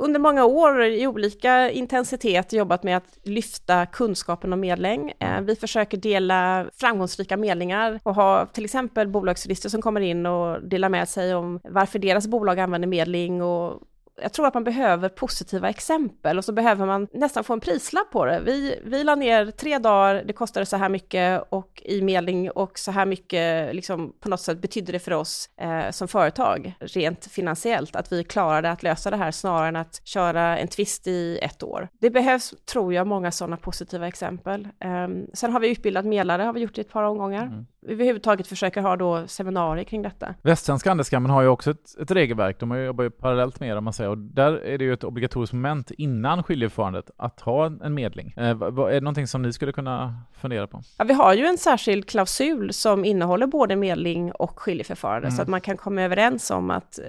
under 0.00 0.20
många 0.20 0.44
år 0.44 0.82
i 0.82 1.06
olika 1.06 1.70
intensitet 1.70 2.52
jobbat 2.52 2.82
med 2.82 2.96
att 2.96 3.18
lyfta 3.22 3.86
kunskapen 3.86 4.52
om 4.52 4.60
medling. 4.60 5.12
Eh, 5.18 5.40
vi 5.40 5.56
försöker 5.56 5.96
dela 5.96 6.66
framgångsrika 6.74 7.36
medlingar 7.36 8.00
och 8.02 8.14
ha 8.14 8.46
till 8.46 8.64
exempel 8.64 9.08
bolagsjurister 9.08 9.68
som 9.68 9.82
kommer 9.82 10.00
in 10.00 10.26
och 10.26 10.62
delar 10.62 10.88
med 10.88 11.08
sig 11.08 11.34
om 11.34 11.60
varför 11.64 11.98
deras 11.98 12.26
bolag 12.26 12.60
använder 12.60 12.88
medling 12.88 13.42
och 13.42 13.80
jag 14.22 14.32
tror 14.32 14.46
att 14.46 14.54
man 14.54 14.64
behöver 14.64 15.08
positiva 15.08 15.68
exempel 15.68 16.38
och 16.38 16.44
så 16.44 16.52
behöver 16.52 16.86
man 16.86 17.08
nästan 17.12 17.44
få 17.44 17.52
en 17.52 17.60
prislapp 17.60 18.10
på 18.10 18.24
det. 18.24 18.40
Vi, 18.40 18.80
vi 18.84 19.04
la 19.04 19.14
ner 19.14 19.50
tre 19.50 19.78
dagar, 19.78 20.22
det 20.26 20.32
kostade 20.32 20.66
så 20.66 20.76
här 20.76 20.88
mycket 20.88 21.42
och 21.48 21.82
i 21.84 22.02
medling 22.02 22.50
och 22.50 22.78
så 22.78 22.90
här 22.90 23.06
mycket, 23.06 23.74
liksom 23.74 24.12
på 24.20 24.28
något 24.28 24.40
sätt 24.40 24.60
betydde 24.60 24.92
det 24.92 24.98
för 24.98 25.12
oss 25.12 25.50
eh, 25.60 25.90
som 25.90 26.08
företag, 26.08 26.74
rent 26.80 27.26
finansiellt, 27.26 27.96
att 27.96 28.12
vi 28.12 28.24
klarade 28.24 28.70
att 28.70 28.82
lösa 28.82 29.10
det 29.10 29.16
här 29.16 29.30
snarare 29.30 29.68
än 29.68 29.76
att 29.76 30.00
köra 30.04 30.58
en 30.58 30.68
tvist 30.68 31.06
i 31.06 31.38
ett 31.42 31.62
år. 31.62 31.88
Det 32.00 32.10
behövs, 32.10 32.54
tror 32.72 32.94
jag, 32.94 33.06
många 33.06 33.32
sådana 33.32 33.56
positiva 33.56 34.08
exempel. 34.08 34.68
Eh, 34.80 35.08
sen 35.34 35.52
har 35.52 35.60
vi 35.60 35.70
utbildat 35.70 36.04
medlare, 36.04 36.42
har 36.42 36.52
vi 36.52 36.60
gjort 36.60 36.78
i 36.78 36.80
ett 36.80 36.92
par 36.92 37.02
omgångar. 37.02 37.42
Mm 37.42 37.66
överhuvudtaget 37.82 38.46
försöker 38.46 38.80
ha 38.80 38.96
då 38.96 39.26
seminarier 39.26 39.84
kring 39.84 40.02
detta. 40.02 40.34
Västsvenska 40.42 40.90
handelskammaren 40.90 41.34
har 41.34 41.42
ju 41.42 41.48
också 41.48 41.70
ett, 41.70 41.98
ett 42.00 42.10
regelverk, 42.10 42.60
de 42.60 42.78
jobbar 42.78 43.04
ju 43.04 43.10
parallellt 43.10 43.60
med 43.60 43.70
det 43.70 43.78
om 43.78 43.84
man 43.84 43.92
säger, 43.92 44.10
och 44.10 44.18
där 44.18 44.52
är 44.52 44.78
det 44.78 44.84
ju 44.84 44.92
ett 44.92 45.04
obligatoriskt 45.04 45.54
moment 45.54 45.90
innan 45.90 46.42
skiljeförfarandet 46.42 47.10
att 47.16 47.40
ha 47.40 47.66
en 47.66 47.94
medling. 47.94 48.34
Eh, 48.36 48.44
är 48.44 48.92
det 48.92 49.00
någonting 49.00 49.26
som 49.26 49.42
ni 49.42 49.52
skulle 49.52 49.72
kunna 49.72 50.20
fundera 50.32 50.66
på? 50.66 50.82
Ja, 50.98 51.04
vi 51.04 51.14
har 51.14 51.34
ju 51.34 51.46
en 51.46 51.58
särskild 51.58 52.06
klausul 52.06 52.72
som 52.72 53.04
innehåller 53.04 53.46
både 53.46 53.76
medling 53.76 54.32
och 54.32 54.60
skiljeförfarande, 54.60 55.28
mm. 55.28 55.36
så 55.36 55.42
att 55.42 55.48
man 55.48 55.60
kan 55.60 55.76
komma 55.76 56.02
överens 56.02 56.50
om 56.50 56.70
att 56.70 56.98
eh, 56.98 57.04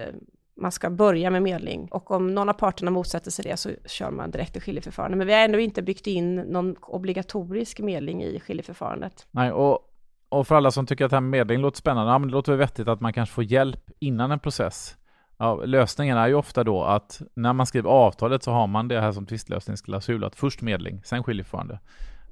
man 0.56 0.72
ska 0.72 0.90
börja 0.90 1.30
med 1.30 1.42
medling 1.42 1.88
och 1.90 2.10
om 2.10 2.34
någon 2.34 2.48
av 2.48 2.52
parterna 2.52 2.90
motsätter 2.90 3.30
sig 3.30 3.44
det 3.44 3.56
så 3.56 3.70
kör 3.86 4.10
man 4.10 4.30
direkt 4.30 4.52
till 4.52 4.62
skiljeförfarande. 4.62 5.16
Men 5.16 5.26
vi 5.26 5.32
har 5.32 5.40
ändå 5.40 5.58
inte 5.58 5.82
byggt 5.82 6.06
in 6.06 6.36
någon 6.36 6.76
obligatorisk 6.80 7.80
medling 7.80 8.22
i 8.22 8.40
skiljeförfarandet. 8.40 9.26
Nej, 9.30 9.52
och, 9.52 9.88
och 10.32 10.46
för 10.46 10.54
alla 10.54 10.70
som 10.70 10.86
tycker 10.86 11.04
att 11.04 11.10
det 11.10 11.16
här 11.16 11.20
med 11.20 11.30
medling 11.30 11.60
låter 11.60 11.78
spännande, 11.78 12.12
ja, 12.12 12.18
men 12.18 12.28
det 12.28 12.32
låter 12.32 12.52
väl 12.52 12.58
vettigt 12.58 12.88
att 12.88 13.00
man 13.00 13.12
kanske 13.12 13.34
får 13.34 13.44
hjälp 13.44 13.90
innan 13.98 14.30
en 14.30 14.38
process. 14.38 14.96
Ja, 15.38 15.54
lösningen 15.64 16.16
är 16.18 16.28
ju 16.28 16.34
ofta 16.34 16.64
då 16.64 16.84
att 16.84 17.22
när 17.34 17.52
man 17.52 17.66
skriver 17.66 17.90
avtalet 17.90 18.42
så 18.42 18.52
har 18.52 18.66
man 18.66 18.88
det 18.88 19.00
här 19.00 19.12
som 19.12 19.26
tvistlösningsklausul, 19.26 20.24
att 20.24 20.36
först 20.36 20.62
medling, 20.62 21.00
sen 21.04 21.22
skiljeförfarande. 21.22 21.78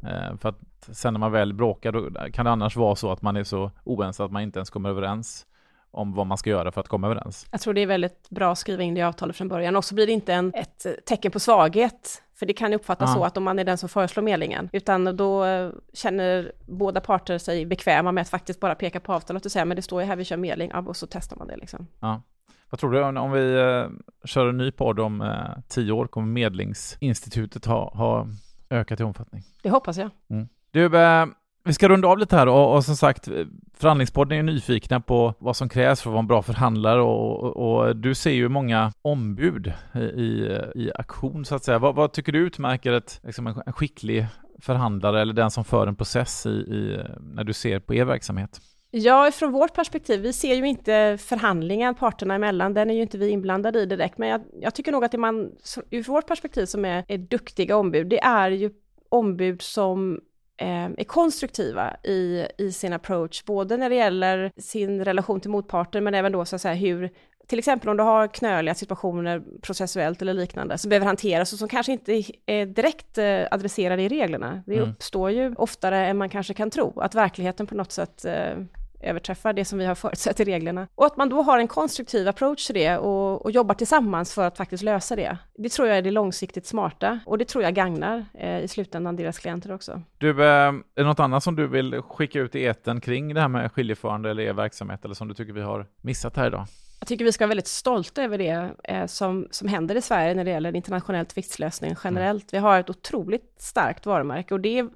Eh, 0.03 0.37
för 0.37 0.49
att 0.49 0.59
sen 0.91 1.15
när 1.15 1.21
man 1.21 1.33
väl 1.33 1.55
bråkar 1.55 1.93
då 1.93 2.11
kan 2.33 2.45
det 2.45 2.51
annars 2.51 2.77
vara 2.77 2.97
så 2.97 3.13
att 3.13 3.23
man 3.23 3.37
är 3.37 3.45
så 3.45 3.71
oense 3.85 4.25
att 4.25 4.33
man 4.33 4.43
inte 4.43 4.59
ens 4.59 4.71
kommer 4.71 4.89
överens 4.89 5.47
om 5.91 6.15
vad 6.15 6.27
man 6.27 6.39
ska 6.39 6.51
göra 6.51 6.73
för 6.73 6.81
att 6.81 6.89
komma 6.89 7.07
överens. 7.07 7.47
Jag 7.51 7.61
tror 7.61 7.75
det 7.75 7.81
är 7.81 7.87
väldigt 7.87 8.31
bra 8.31 8.53
att 8.53 8.59
skriva 8.59 8.83
in 8.83 8.95
det 8.95 9.01
i 9.01 9.03
avtalet 9.03 9.37
från 9.37 9.49
början. 9.49 9.77
Och 9.77 9.85
så 9.85 9.95
blir 9.95 10.07
det 10.07 10.13
inte 10.13 10.35
en, 10.35 10.53
ett 10.55 10.87
tecken 11.07 11.31
på 11.31 11.41
svaghet, 11.41 12.23
för 12.39 12.47
det 12.47 12.53
kan 12.53 12.73
uppfattas 12.73 13.11
ah. 13.11 13.15
så 13.15 13.25
att 13.25 13.37
om 13.37 13.45
man 13.45 13.59
är 13.59 13.65
den 13.65 13.79
som 13.79 13.89
föreslår 13.89 14.23
medlingen, 14.23 14.69
utan 14.73 15.17
då 15.17 15.45
känner 15.93 16.53
båda 16.67 17.01
parter 17.01 17.39
sig 17.39 17.67
bekväma 17.67 18.13
med 18.13 18.23
att 18.23 18.29
faktiskt 18.29 18.61
bara 18.61 18.75
peka 18.75 19.01
på 19.01 19.13
avtalet 19.13 19.47
och 19.47 19.53
säga, 19.53 19.65
men 19.65 19.77
det 19.77 19.83
står 19.83 20.03
ju 20.03 20.07
här 20.07 20.17
vi 20.17 20.25
kör 20.25 20.37
medling, 20.37 20.75
och 20.75 20.97
så 20.97 21.07
testar 21.11 21.37
man 21.37 21.47
det 21.47 21.57
liksom. 21.57 21.87
Ja. 22.01 22.23
Vad 22.71 22.81
tror 22.81 22.93
du 22.93 23.03
om 23.03 23.33
vi 23.33 23.55
eh, 23.55 23.89
kör 24.25 24.49
en 24.49 24.57
ny 24.57 24.71
podd 24.71 25.01
om 25.01 25.21
eh, 25.21 25.63
tio 25.69 25.93
år, 25.93 26.07
kommer 26.07 26.29
medlingsinstitutet 26.29 27.65
ha, 27.65 27.91
ha 27.95 28.27
ökat 28.71 29.01
i 29.01 29.03
omfattning? 29.03 29.43
Det 29.63 29.71
hoppas 29.71 29.97
jag. 29.97 30.11
Mm. 30.31 30.49
Du, 30.71 30.99
eh, 30.99 31.27
vi 31.65 31.73
ska 31.73 31.89
runda 31.89 32.09
av 32.09 32.19
lite 32.19 32.37
här 32.37 32.49
och, 32.49 32.75
och 32.75 32.85
som 32.85 32.97
sagt, 32.97 33.29
eh, 33.29 33.47
förhandlingspodden 33.75 34.39
är 34.39 34.43
nyfikna 34.43 35.01
på 35.01 35.35
vad 35.39 35.57
som 35.57 35.69
krävs 35.69 36.01
för 36.01 36.11
att 36.11 36.13
vara 36.13 36.21
en 36.21 36.27
bra 36.27 36.43
förhandlare 36.43 37.03
och, 37.03 37.43
och, 37.43 37.87
och 37.87 37.97
du 37.97 38.15
ser 38.15 38.31
ju 38.31 38.49
många 38.49 38.93
ombud 39.03 39.73
i, 39.95 40.59
i 40.75 40.91
aktion 40.95 41.45
så 41.45 41.55
att 41.55 41.65
säga. 41.65 41.79
Vad, 41.79 41.95
vad 41.95 42.13
tycker 42.13 42.33
du 42.33 42.39
utmärker 42.39 42.93
ett, 42.93 43.21
liksom 43.23 43.47
en, 43.47 43.63
en, 43.67 43.73
skicklig 43.73 44.27
förhandlare 44.59 45.21
eller 45.21 45.35
den 45.35 45.51
som 45.51 45.65
för 45.65 45.87
en 45.87 45.97
process 45.97 46.47
i, 46.47 46.49
i, 46.49 47.01
när 47.21 47.45
du 47.45 47.53
ser 47.53 47.79
på 47.79 47.95
er 47.95 48.05
verksamhet? 48.05 48.61
Ja, 48.93 49.31
från 49.35 49.53
vårt 49.53 49.75
perspektiv, 49.75 50.21
vi 50.21 50.33
ser 50.33 50.55
ju 50.55 50.67
inte 50.67 51.19
förhandlingen 51.21 51.95
parterna 51.95 52.35
emellan, 52.35 52.75
den 52.75 52.91
är 52.91 52.95
ju 52.95 53.03
inte 53.03 53.19
vi 53.19 53.29
inblandade 53.29 53.81
i 53.81 53.87
direkt, 53.87 54.19
men 54.19 54.29
jag, 54.29 54.41
jag 54.61 54.75
tycker 54.75 54.93
nog 54.93 55.05
att 55.05 55.13
det 55.13 55.19
man, 55.19 55.51
ur 55.91 56.03
vårt 56.03 56.27
perspektiv 56.27 56.67
som 56.67 56.85
är, 56.85 57.05
är 57.09 57.19
duktiga 57.19 57.77
ombud, 57.77 58.09
det 58.09 58.21
är 58.21 58.51
ju 58.51 58.71
ombud 59.09 59.63
som 59.63 60.21
är 60.61 61.05
konstruktiva 61.05 61.97
i, 62.05 62.47
i 62.59 62.73
sin 62.73 62.93
approach, 62.93 63.45
både 63.45 63.77
när 63.77 63.91
det 63.91 63.97
gäller 63.97 64.53
sin 64.57 65.05
relation 65.05 65.41
till 65.41 65.51
motparten, 65.51 66.05
men 66.05 66.15
även 66.15 66.33
då 66.33 66.45
så 66.45 66.57
att 66.57 66.63
säga 66.63 66.75
hur 66.75 67.11
till 67.47 67.59
exempel 67.59 67.89
om 67.89 67.97
du 67.97 68.03
har 68.03 68.29
knöliga 68.29 68.75
situationer 68.75 69.43
processuellt 69.63 70.23
eller 70.23 70.35
liknande 70.35 70.79
som 70.79 70.89
behöver 70.89 71.07
hanteras 71.07 71.53
och 71.53 71.59
som 71.59 71.69
kanske 71.69 71.93
inte 71.93 72.23
är 72.47 72.67
direkt 72.67 73.19
eh, 73.19 73.43
adresserade 73.51 74.03
i 74.03 74.09
reglerna. 74.09 74.63
Det 74.67 74.77
mm. 74.77 74.91
uppstår 74.91 75.31
ju 75.31 75.55
oftare 75.55 76.07
än 76.07 76.19
man 76.19 76.29
kanske 76.29 76.55
kan 76.55 76.71
tro, 76.71 77.01
att 77.01 77.15
verkligheten 77.15 77.67
på 77.67 77.75
något 77.75 77.93
sätt 77.93 78.25
eh, 78.25 78.55
överträffar 79.01 79.53
det 79.53 79.65
som 79.65 79.79
vi 79.79 79.85
har 79.85 79.95
förutsett 79.95 80.41
i 80.41 80.45
reglerna. 80.45 80.89
Och 80.95 81.07
att 81.07 81.17
man 81.17 81.29
då 81.29 81.43
har 81.43 81.59
en 81.59 81.69
konstruktiv 81.69 82.29
approach 82.29 82.67
till 82.67 82.75
det 82.75 82.99
och, 82.99 83.45
och 83.45 83.51
jobbar 83.51 83.75
tillsammans 83.75 84.35
för 84.35 84.47
att 84.47 84.57
faktiskt 84.57 84.83
lösa 84.83 85.17
det. 85.17 85.39
Det 85.55 85.69
tror 85.69 85.89
jag 85.89 85.99
är 85.99 86.03
det 86.03 86.11
långsiktigt 86.11 86.67
smarta 86.67 87.21
och 87.27 87.39
det 87.39 87.45
tror 87.45 87.65
jag 87.65 87.75
gagnar 87.75 88.25
eh, 88.35 88.61
i 88.61 88.69
slutändan 88.69 89.17
deras 89.17 89.39
klienter 89.39 89.73
också. 89.73 90.03
Du, 90.19 90.31
eh, 90.31 90.47
är 90.47 90.83
det 90.95 91.05
något 91.05 91.21
annat 91.21 91.45
som 91.45 91.57
du 91.57 91.67
vill 91.67 92.03
skicka 92.03 92.41
ut 92.41 92.55
i 92.55 92.63
eten 92.63 93.01
kring 93.01 93.35
det 93.35 93.41
här 93.41 93.49
med 93.49 93.73
skiljeförande 93.73 94.31
eller 94.31 94.43
er 94.43 94.53
verksamhet 94.53 95.05
eller 95.05 95.15
som 95.15 95.29
du 95.29 95.35
tycker 95.35 95.53
vi 95.53 95.63
har 95.63 95.87
missat 96.03 96.37
här 96.37 96.47
idag? 96.47 96.67
Jag 97.01 97.09
tycker 97.09 97.25
vi 97.25 97.33
ska 97.33 97.45
vara 97.45 97.49
väldigt 97.49 97.67
stolta 97.67 98.23
över 98.23 98.39
det 98.39 98.71
eh, 98.85 99.07
som, 99.07 99.49
som 99.51 99.69
händer 99.69 99.95
i 99.95 100.03
Sverige 100.03 100.35
när 100.35 100.45
det 100.45 100.51
gäller 100.51 100.77
internationell 100.77 101.27
tvistlösning 101.27 101.95
generellt. 102.05 102.53
Mm. 102.53 102.63
Vi 102.63 102.69
har 102.69 102.81
ett 102.81 102.91
otroligt 102.91 103.55
starkt 103.59 104.07
varumärke 104.07 104.55
och 104.55 104.61
det 104.61 104.89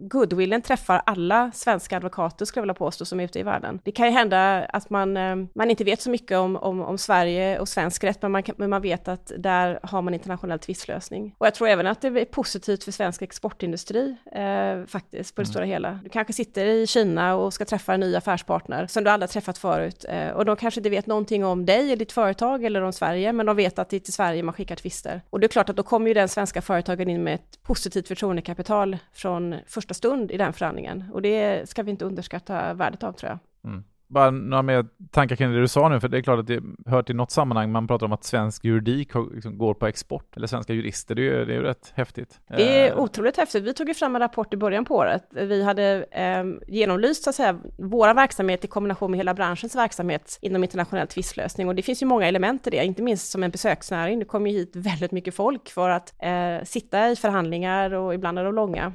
goodwillen 0.00 0.62
träffar 0.62 1.02
alla 1.06 1.50
svenska 1.54 1.96
advokater, 1.96 2.44
skulle 2.44 2.60
jag 2.60 2.62
vilja 2.62 2.74
påstå, 2.74 3.04
som 3.04 3.20
är 3.20 3.24
ute 3.24 3.38
i 3.38 3.42
världen. 3.42 3.80
Det 3.84 3.92
kan 3.92 4.06
ju 4.06 4.12
hända 4.12 4.64
att 4.64 4.90
man, 4.90 5.16
eh, 5.16 5.36
man 5.54 5.70
inte 5.70 5.84
vet 5.84 6.02
så 6.02 6.10
mycket 6.10 6.38
om, 6.38 6.56
om, 6.56 6.80
om 6.80 6.98
Sverige 6.98 7.58
och 7.58 7.68
svensk 7.68 8.04
rätt, 8.04 8.22
men 8.22 8.32
man, 8.32 8.42
men 8.56 8.70
man 8.70 8.82
vet 8.82 9.08
att 9.08 9.32
där 9.38 9.80
har 9.82 10.02
man 10.02 10.14
internationell 10.14 10.58
tvistlösning. 10.58 11.34
Och 11.38 11.46
jag 11.46 11.54
tror 11.54 11.68
även 11.68 11.86
att 11.86 12.00
det 12.00 12.08
är 12.08 12.24
positivt 12.24 12.84
för 12.84 12.92
svensk 12.92 13.22
exportindustri, 13.22 14.16
eh, 14.32 14.86
faktiskt, 14.86 15.34
på 15.34 15.42
det 15.42 15.44
mm. 15.44 15.52
stora 15.52 15.64
hela. 15.64 16.00
Du 16.04 16.08
kanske 16.08 16.32
sitter 16.32 16.66
i 16.66 16.86
Kina 16.86 17.34
och 17.34 17.54
ska 17.54 17.64
träffa 17.64 17.94
en 17.94 18.00
ny 18.00 18.16
affärspartner 18.16 18.86
som 18.86 19.04
du 19.04 19.10
aldrig 19.10 19.30
träffat 19.30 19.58
förut, 19.58 20.04
eh, 20.08 20.28
och 20.28 20.44
de 20.44 20.56
kanske 20.56 20.80
inte 20.80 20.90
vet 20.90 21.06
någonting 21.06 21.44
om 21.44 21.66
dig 21.66 21.80
eller 21.80 21.96
ditt 21.96 22.12
företag 22.12 22.64
eller 22.64 22.82
om 22.82 22.92
Sverige, 22.92 23.32
men 23.32 23.46
de 23.46 23.56
vet 23.56 23.78
att 23.78 23.88
det 23.88 23.96
är 23.96 24.00
till 24.00 24.12
Sverige 24.12 24.42
man 24.42 24.54
skickar 24.54 24.76
tvister. 24.76 25.22
Och 25.30 25.40
det 25.40 25.46
är 25.46 25.48
klart 25.48 25.68
att 25.68 25.76
då 25.76 25.82
kommer 25.82 26.08
ju 26.08 26.14
den 26.14 26.28
svenska 26.28 26.62
företagen 26.62 27.08
in 27.08 27.22
med 27.22 27.34
ett 27.34 27.62
positivt 27.62 28.08
förtroendekapital 28.08 28.96
från 29.12 29.54
första 29.66 29.89
stund 29.94 30.30
i 30.30 30.36
den 30.36 30.52
förhandlingen. 30.52 31.04
Och 31.12 31.22
det 31.22 31.68
ska 31.68 31.82
vi 31.82 31.90
inte 31.90 32.04
underskatta 32.04 32.74
värdet 32.74 33.02
av 33.02 33.12
tror 33.12 33.30
jag. 33.30 33.70
Mm 33.70 33.84
bara 34.10 34.30
några 34.30 34.62
mer 34.62 34.86
tankar 35.10 35.36
kring 35.36 35.52
det 35.52 35.60
du 35.60 35.68
sa 35.68 35.88
nu, 35.88 36.00
för 36.00 36.08
det 36.08 36.18
är 36.18 36.22
klart 36.22 36.38
att 36.38 36.46
det 36.46 36.62
hör 36.86 37.02
till 37.02 37.16
något 37.16 37.30
sammanhang, 37.30 37.72
man 37.72 37.86
pratar 37.86 38.06
om 38.06 38.12
att 38.12 38.24
svensk 38.24 38.64
juridik 38.64 39.08
liksom 39.34 39.58
går 39.58 39.74
på 39.74 39.86
export, 39.86 40.36
eller 40.36 40.46
svenska 40.46 40.72
jurister, 40.72 41.14
det 41.14 41.22
är 41.22 41.24
ju, 41.24 41.44
det 41.44 41.52
är 41.52 41.56
ju 41.56 41.62
rätt 41.62 41.92
häftigt. 41.94 42.40
Det 42.48 42.78
är 42.78 42.92
uh, 42.92 42.98
otroligt 42.98 43.36
häftigt. 43.36 43.64
Vi 43.64 43.74
tog 43.74 43.88
ju 43.88 43.94
fram 43.94 44.16
en 44.16 44.20
rapport 44.20 44.54
i 44.54 44.56
början 44.56 44.84
på 44.84 44.94
året. 44.94 45.24
Vi 45.30 45.62
hade 45.62 46.06
eh, 46.10 46.72
genomlyst, 46.74 47.24
så 47.24 47.30
att 47.30 47.36
säga, 47.36 47.58
våra 47.78 48.14
verksamhet 48.14 48.64
i 48.64 48.68
kombination 48.68 49.10
med 49.10 49.18
hela 49.18 49.34
branschens 49.34 49.76
verksamhet 49.76 50.38
inom 50.40 50.64
internationell 50.64 51.06
tvistlösning, 51.06 51.68
och 51.68 51.74
det 51.74 51.82
finns 51.82 52.02
ju 52.02 52.06
många 52.06 52.26
element 52.26 52.66
i 52.66 52.70
det, 52.70 52.84
inte 52.84 53.02
minst 53.02 53.30
som 53.30 53.42
en 53.42 53.50
besöksnäring. 53.50 54.18
Det 54.18 54.24
kommer 54.24 54.50
ju 54.50 54.56
hit 54.56 54.76
väldigt 54.76 55.12
mycket 55.12 55.34
folk 55.34 55.70
för 55.70 55.90
att 55.90 56.14
eh, 56.18 56.64
sitta 56.64 57.10
i 57.10 57.16
förhandlingar 57.16 57.94
och 57.94 58.14
ibland 58.14 58.38
är 58.38 58.44
de 58.44 58.54
långa. 58.54 58.92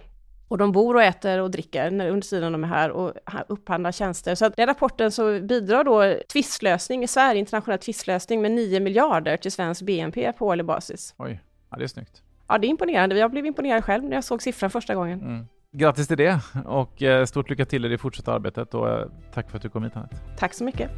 Och 0.47 0.58
de 0.58 0.71
bor 0.71 0.95
och 0.95 1.03
äter 1.03 1.41
och 1.41 1.51
dricker 1.51 1.91
under 1.91 2.29
tiden 2.29 2.51
de 2.51 2.63
är 2.63 2.67
här 2.67 2.89
och 2.89 3.13
upphandlar 3.47 3.91
tjänster. 3.91 4.36
Så 4.36 4.45
att 4.45 4.55
den 4.55 4.67
rapporten 4.67 5.12
så 5.12 5.39
bidrar 5.39 5.84
då 5.84 6.19
tvistlösning 6.34 7.03
i 7.03 7.08
Sverige, 7.08 7.39
internationell 7.39 7.79
tvistlösning 7.79 8.41
med 8.41 8.51
9 8.51 8.79
miljarder 8.79 9.38
till 9.38 9.51
svensk 9.51 9.81
BNP 9.81 10.34
på 10.34 10.47
årlig 10.47 10.65
basis. 10.65 11.13
Oj, 11.17 11.41
ja 11.69 11.77
det 11.77 11.84
är 11.84 11.88
snyggt. 11.88 12.21
Ja, 12.47 12.58
det 12.58 12.67
är 12.67 12.69
imponerande. 12.69 13.17
Jag 13.17 13.31
blev 13.31 13.45
imponerad 13.45 13.86
själv 13.86 14.03
när 14.03 14.15
jag 14.15 14.23
såg 14.23 14.41
siffran 14.41 14.69
första 14.69 14.95
gången. 14.95 15.21
Mm. 15.21 15.45
Grattis 15.71 16.08
till 16.08 16.17
det 16.17 16.39
och 16.65 17.03
eh, 17.03 17.25
stort 17.25 17.49
lycka 17.49 17.65
till 17.65 17.86
i 17.86 17.89
det 17.89 17.97
fortsatta 17.97 18.34
arbetet 18.34 18.73
och 18.73 18.89
eh, 18.89 19.08
tack 19.34 19.49
för 19.49 19.58
att 19.58 19.63
du 19.63 19.69
kom 19.69 19.84
hit 19.84 19.95
Anette. 19.95 20.15
Tack 20.38 20.53
så 20.53 20.63
mycket. 20.63 20.91